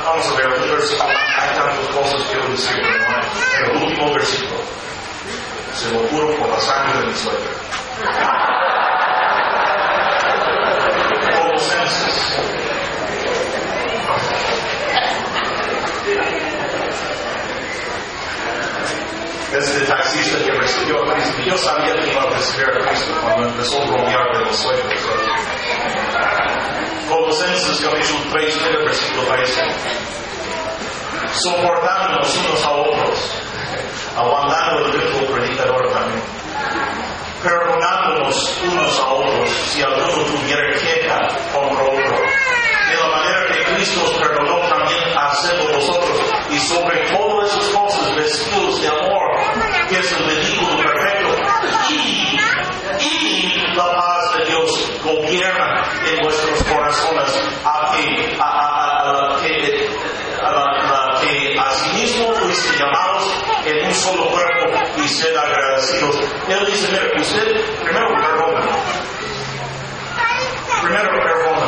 Vamos 0.05 0.27
a 0.27 0.37
ver 0.37 0.47
un 0.47 0.71
versículo. 0.71 1.09
Hay 1.09 1.55
tantas 1.55 1.87
cosas 1.87 2.21
que 2.29 2.51
decir, 2.51 2.83
el 3.63 3.83
último 3.83 4.13
versículo. 4.13 4.61
Se 5.75 5.91
lo 5.91 5.99
juro 6.07 6.35
por 6.37 6.49
la 6.49 6.59
sangre 6.59 6.99
de 7.01 7.07
mi 7.07 7.13
suegra. 7.13 7.39
Colosenses. 11.41 12.23
Taxista 19.87 20.43
que 20.43 20.51
recibió 20.51 21.03
a 21.03 21.13
Cristo, 21.13 21.41
yo 21.45 21.57
sabía 21.57 21.93
que 21.95 22.11
iba 22.11 22.23
a 22.23 22.29
recibir 22.29 22.65
a 22.65 22.87
Cristo 22.87 23.13
cuando 23.21 23.49
empezó 23.49 23.83
a 23.83 23.85
bromear 23.85 24.37
de 24.37 24.45
los 24.45 24.55
suegros. 24.55 25.12
Colosenses 27.13 27.79
capítulo 27.79 28.19
3, 28.31 28.57
mira, 28.65 28.79
versículo 28.85 29.21
13. 29.35 29.61
Soportándonos 31.33 32.37
unos 32.37 32.65
a 32.65 32.71
otros, 32.71 33.19
aguantando 34.17 34.85
el 34.87 34.93
ritmo 34.93 35.27
predicador 35.27 35.91
también. 35.93 36.23
Perdonándonos 37.43 38.61
unos 38.63 38.99
a 38.99 39.07
otros 39.13 39.49
si 39.71 39.83
alguno 39.83 40.23
tuviera 40.23 40.71
queja 40.79 41.19
contra 41.53 41.83
otro. 41.83 42.17
De 42.89 42.95
la 42.99 43.07
manera 43.15 43.45
que 43.47 43.63
Cristo 43.75 44.01
os 44.05 44.11
perdonó 44.13 44.59
también 44.69 44.99
hacedlo 45.15 45.71
vosotros. 45.75 46.19
Y 46.49 46.57
sobre 46.59 46.97
todas 47.11 47.47
esas 47.51 47.65
cosas 47.75 48.15
vestidos 48.15 48.81
de 48.81 48.87
amor, 48.87 49.37
que 49.87 49.99
es 49.99 50.11
el 50.13 50.23
vehículo 50.25 50.77
perfecto. 50.77 51.29
Y, 51.91 52.37
y 52.99 53.75
la 53.75 53.85
paz 53.97 54.37
de 54.37 54.45
Dios 54.45 54.91
gobierna 55.03 55.83
en 56.05 56.23
vuestros 56.23 56.63
corazones 56.63 57.41
a 57.65 57.91
que, 57.95 58.37
a, 58.39 58.43
a- 58.43 59.01
a 59.01 59.13
la 59.13 59.41
que, 59.41 59.89
a 60.41 60.51
la- 60.51 61.11
la 61.13 61.19
que 61.19 61.57
asimismo 61.59 62.33
fuiste 62.35 62.77
llamados 62.77 63.23
en 63.65 63.87
un 63.87 63.92
solo 64.03 64.29
cuerpo 64.29 65.01
y 65.01 65.07
sed 65.07 65.35
agradecidos. 65.35 66.15
Él 66.49 66.65
dice, 66.65 66.91
mira, 66.91 67.21
usted 67.21 67.81
primero 67.83 68.07
perdona, 68.09 68.67
primero 70.81 71.09
perdona, 71.09 71.67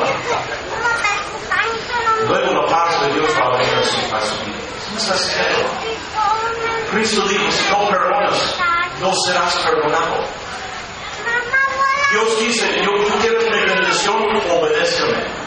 luego 2.28 2.62
la 2.62 2.66
paz 2.68 3.02
de 3.02 3.14
Dios 3.14 3.30
va 3.40 3.46
a 3.46 3.58
venir 3.58 3.74
a 3.76 3.84
su, 3.84 4.46
vida. 4.46 4.58
¿Cómo 4.86 4.98
está 4.98 5.14
haciendo? 5.14 5.70
Cristo 6.92 7.22
dijo, 7.28 7.52
si 7.52 7.70
no 7.72 7.88
perdonas, 7.88 8.58
no 9.00 9.14
serás 9.26 9.56
perdonado. 9.58 10.28
Dios 12.12 12.40
dice, 12.40 12.82
yo, 12.84 12.92
tú 13.06 13.14
quieres 13.22 13.44
mi 13.50 13.74
bendición, 13.74 14.24
obedéceme. 14.52 15.45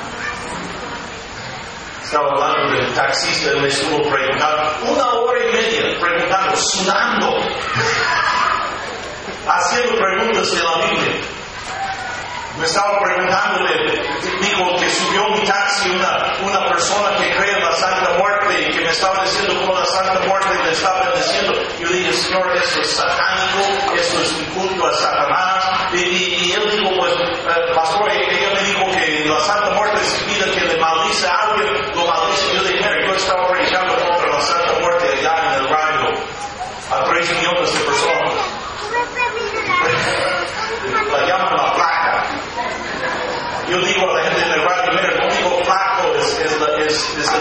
Estaba 2.08 2.30
hablando 2.30 2.72
del 2.72 2.94
taxista, 2.94 3.50
me 3.60 3.68
estuvo 3.68 3.98
preguntando, 4.08 4.92
una 4.92 5.08
hora 5.12 5.44
y 5.44 5.52
media, 5.52 6.00
preguntando, 6.00 6.56
sudando, 6.56 7.36
haciendo 9.46 9.94
preguntas 9.98 10.50
de 10.50 10.62
la 10.62 10.86
Biblia. 10.86 11.20
Me 12.56 12.64
estaba 12.64 12.98
preguntando, 13.00 13.60
dijo 14.40 14.76
que 14.80 14.88
subió 14.90 15.28
mi 15.28 15.40
taxi 15.46 15.90
una, 15.90 16.32
una 16.42 16.66
persona 16.68 17.14
que 17.18 17.30
cree 17.36 17.52
en 17.56 17.62
la 17.62 17.72
Santa 17.72 18.14
Muerte 18.18 18.56
que, 18.56 18.70
que 18.70 18.80
me 18.84 18.90
estaba 18.90 19.22
diciendo 19.22 19.54
cómo 19.60 19.78
la 19.78 19.84
Santa 19.84 20.20
Muerte 20.26 20.48
le 20.64 20.70
estaba 20.72 21.02
bendeciendo. 21.10 21.52
Yo 21.78 21.88
dije, 21.90 22.12
Señor, 22.14 22.56
eso 22.56 22.80
es 22.80 22.90
satánico, 22.90 23.94
eso 23.94 24.22
es 24.22 24.32
un 24.32 24.44
culto 24.46 24.86
a 24.88 24.92
Satanás. 24.94 25.64
Y, 25.92 25.98
y- 25.98 26.34
y 26.48 26.52
él 26.52 26.70
dijo, 26.72 26.90
pues, 26.98 27.12
eh, 27.12 27.74
pastor, 27.76 28.10
ella 28.10 28.50
me 28.54 28.62
dijo 28.62 28.90
que 28.92 29.24
la 29.28 29.40
Santa 29.40 29.70
Muerte 29.70 29.98
significa 30.00 30.27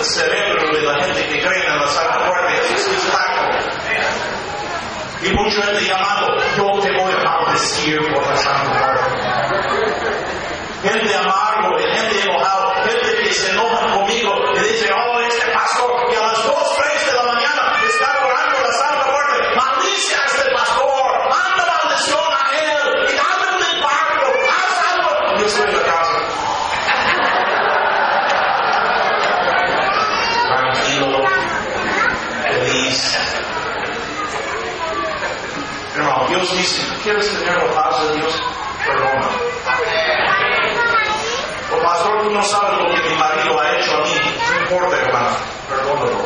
cerebro 0.08 0.74
de 0.74 0.82
la 0.82 1.04
gente 1.04 1.28
que 1.28 1.40
cree 1.40 1.68
en 1.68 1.80
la 1.80 1.88
Santa 1.88 2.20
Muerte, 2.20 2.54
eso 2.56 2.78
sí 2.78 2.92
es 2.96 3.04
flaco. 3.04 3.58
Y 5.24 5.34
mucha 5.34 5.62
gente 5.64 5.84
llamando, 5.84 6.38
yo 6.56 6.80
te 6.80 6.92
voy 6.94 7.12
a 7.12 7.24
maldecir 7.24 8.00
por 8.14 8.28
la 8.28 8.38
Santa 8.38 8.70
Muerte. 8.70 9.28
Gente 10.84 11.16
amargo, 11.16 11.47
feliz. 32.88 33.18
Hermano, 35.96 36.28
Dios 36.28 36.52
dice, 36.52 36.82
¿quieres 37.04 37.28
tener 37.32 37.56
la 37.56 37.74
paz 37.74 38.08
de 38.08 38.16
Dios? 38.18 38.42
Perdona. 38.86 39.30
O 41.74 41.82
pastor, 41.82 42.22
tú 42.24 42.30
no 42.32 42.44
sabes 42.44 42.78
lo 42.78 42.86
que 42.86 43.10
mi 43.10 43.16
marido 43.16 43.60
ha 43.60 43.76
hecho 43.76 43.96
a 43.96 44.02
mí. 44.02 44.12
No 44.50 44.62
importa, 44.62 44.98
hermano, 44.98 45.38
perdónalo. 45.70 46.26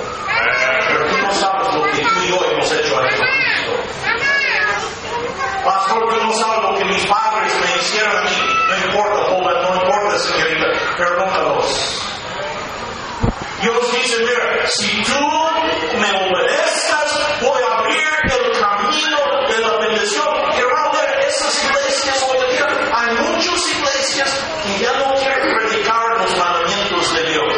Pero 0.87 1.07
tú 1.07 1.17
no 1.17 1.31
sabes 1.33 1.75
lo 1.75 1.83
que 1.83 2.01
tú 2.01 2.19
y 2.23 2.29
yo 2.29 2.45
hemos 2.51 2.71
hecho 2.71 2.99
a 2.99 3.09
Jesucristo. 3.09 3.71
Pastor, 5.63 6.09
tú 6.09 6.25
no 6.25 6.33
sabes 6.33 6.63
lo 6.63 6.77
que 6.77 6.85
mis 6.85 7.05
padres 7.05 7.53
me 7.61 7.81
hicieron 7.81 8.17
a 8.17 8.21
mí. 8.21 8.55
No 8.67 8.85
importa, 8.87 9.23
joven, 9.29 9.61
no 9.61 9.75
importa, 9.75 10.19
señorita, 10.19 10.67
perdónalos. 10.97 12.01
Dios 13.61 13.91
dice, 13.93 14.17
mira, 14.23 14.67
si 14.67 15.03
tú 15.03 15.19
me 15.99 16.09
obedezcas, 16.09 17.41
voy 17.41 17.61
a 17.61 17.77
abrir 17.77 18.07
el 18.23 18.59
camino 18.59 19.17
de 19.47 19.59
la 19.59 19.77
bendición. 19.77 20.33
Y 20.55 20.59
hermano, 20.59 20.91
mira, 20.93 21.27
esas 21.27 21.63
iglesias 21.63 22.25
hoy 22.27 22.37
en 22.39 22.51
día, 22.51 22.89
hay 22.91 23.15
muchas 23.17 23.67
iglesias 23.69 24.39
que 24.63 24.83
ya 24.83 24.93
no 24.93 25.13
quieren 25.13 25.55
predicar 25.57 26.17
los 26.17 26.37
mandamientos 26.37 27.13
de 27.13 27.23
Dios. 27.29 27.53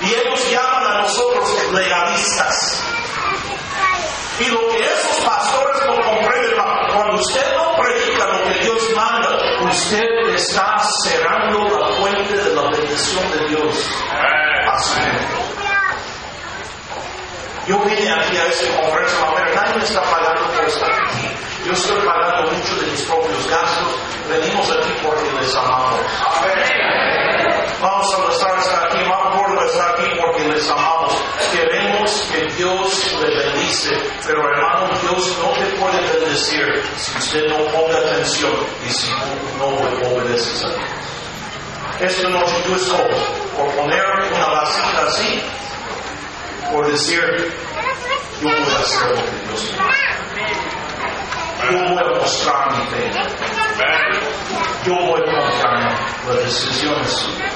Y 0.00 0.14
ellos 0.14 0.50
llaman 0.50 0.86
a 0.86 1.02
nosotros 1.02 1.72
legalistas. 1.72 2.82
Y 4.40 4.46
lo 4.46 4.68
que 4.68 4.84
esos 4.84 5.24
pastores 5.24 5.86
no 5.86 5.94
comprenden, 6.00 6.50
hermano, 6.50 6.94
cuando 6.94 7.14
usted 7.20 7.44
no 7.56 7.76
predica 7.76 8.26
lo 8.26 8.44
que 8.44 8.58
Dios 8.60 8.82
manda, 8.96 9.28
usted 9.68 10.04
está 10.34 10.78
cerrando 11.04 11.78
la 11.78 11.92
fuente 11.96 12.36
de 12.36 12.54
la 12.54 12.62
bendición 12.70 13.30
de 13.32 13.48
Dios 13.48 13.88
a 14.70 14.78
su 14.78 14.94
gente. 14.94 15.48
Yo 17.68 17.78
vine 17.80 18.10
aquí 18.10 18.34
a 18.34 18.46
esta 18.46 18.80
conferencia, 18.80 19.18
pero 19.36 19.54
nadie 19.54 19.84
está 19.84 20.00
pagando 20.00 20.52
por 20.54 20.64
estar 20.66 20.90
aquí. 20.90 21.28
Yo 21.66 21.72
estoy 21.74 21.98
pagando 21.98 22.50
mucho 22.50 22.76
de 22.76 22.90
mis 22.90 23.02
propios 23.02 23.46
gastos. 23.46 23.94
Venimos 24.26 24.70
aquí 24.70 24.90
porque 25.02 25.30
les 25.38 25.54
amamos. 25.54 26.00
Vamos 27.82 28.06
a 28.14 28.32
estar 28.32 28.56
hasta 28.56 28.86
aquí, 28.86 28.98
vamos 29.06 29.52
por 29.52 29.66
estar 29.66 29.90
aquí 29.90 30.08
porque 30.18 30.48
les 30.48 30.70
amamos. 30.70 31.14
Queremos 31.52 32.10
que 32.32 32.46
Dios 32.56 33.16
le 33.20 33.36
bendice, 33.36 33.90
pero 34.26 34.48
hermano, 34.48 34.88
Dios 35.02 35.36
no 35.42 35.52
te 35.52 35.66
puede 35.76 36.00
bendecir 36.00 36.82
si 36.96 37.18
usted 37.18 37.48
no 37.48 37.58
ponga 37.66 37.98
atención 37.98 38.54
y 38.88 38.90
si 38.90 39.10
no 39.58 39.66
obedeces 40.08 40.64
a 40.64 40.68
Dios. 40.68 40.90
Esta 42.00 42.28
noche 42.30 42.54
tú 42.64 42.74
escoges 42.76 43.22
por 43.54 43.70
poner 43.74 44.02
una 44.32 44.46
vasija 44.46 45.06
así, 45.06 45.42
por 46.72 46.90
decir, 46.90 47.20
yo 48.40 48.48
voy 48.48 48.74
a 48.74 48.78
hacer 48.78 49.08
lo 49.10 49.16
que 49.16 49.30
Dios 49.46 49.74
me 50.34 50.46
Yo 51.70 51.78
voy 51.88 51.98
a 51.98 52.20
mostrar 52.20 52.72
mi 52.72 52.86
fe. 52.86 53.10
Yo 54.84 54.94
voy 54.94 55.20
a 55.20 55.24
confiar 55.24 56.08
la 56.26 56.34
decisión 56.34 57.00
es 57.00 57.10
suya. 57.10 57.50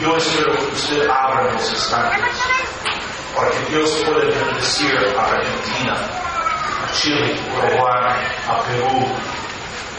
Yo 0.00 0.16
espero 0.16 0.52
que 0.52 0.72
usted 0.72 1.08
abra 1.08 1.52
los 1.52 1.72
estanques 1.72 2.36
para 3.36 3.50
que 3.50 3.64
Dios 3.70 3.90
pueda 4.04 4.24
bendecir 4.24 4.96
a 5.16 5.22
Argentina, 5.22 5.94
a 5.94 6.92
Chile, 6.92 7.36
a 7.38 7.66
Uruguay, 7.66 8.14
a 8.48 8.62
Perú, 8.62 9.06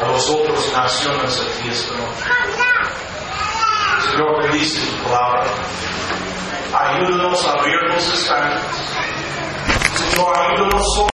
a 0.04 0.12
las 0.12 0.30
otras 0.30 0.74
naciones 0.74 1.42
aquí 1.42 1.70
esta 1.70 1.96
noche. 1.98 2.24
Señor, 4.00 4.42
bendice 4.44 4.80
tu 4.92 5.04
palabra. 5.04 5.44
Ayúdanos 6.74 7.48
a 7.48 7.52
abrir 7.52 7.76
los 7.94 8.14
estanques. 8.14 8.62
Señor, 9.96 10.38
ayúdanos 10.38 10.86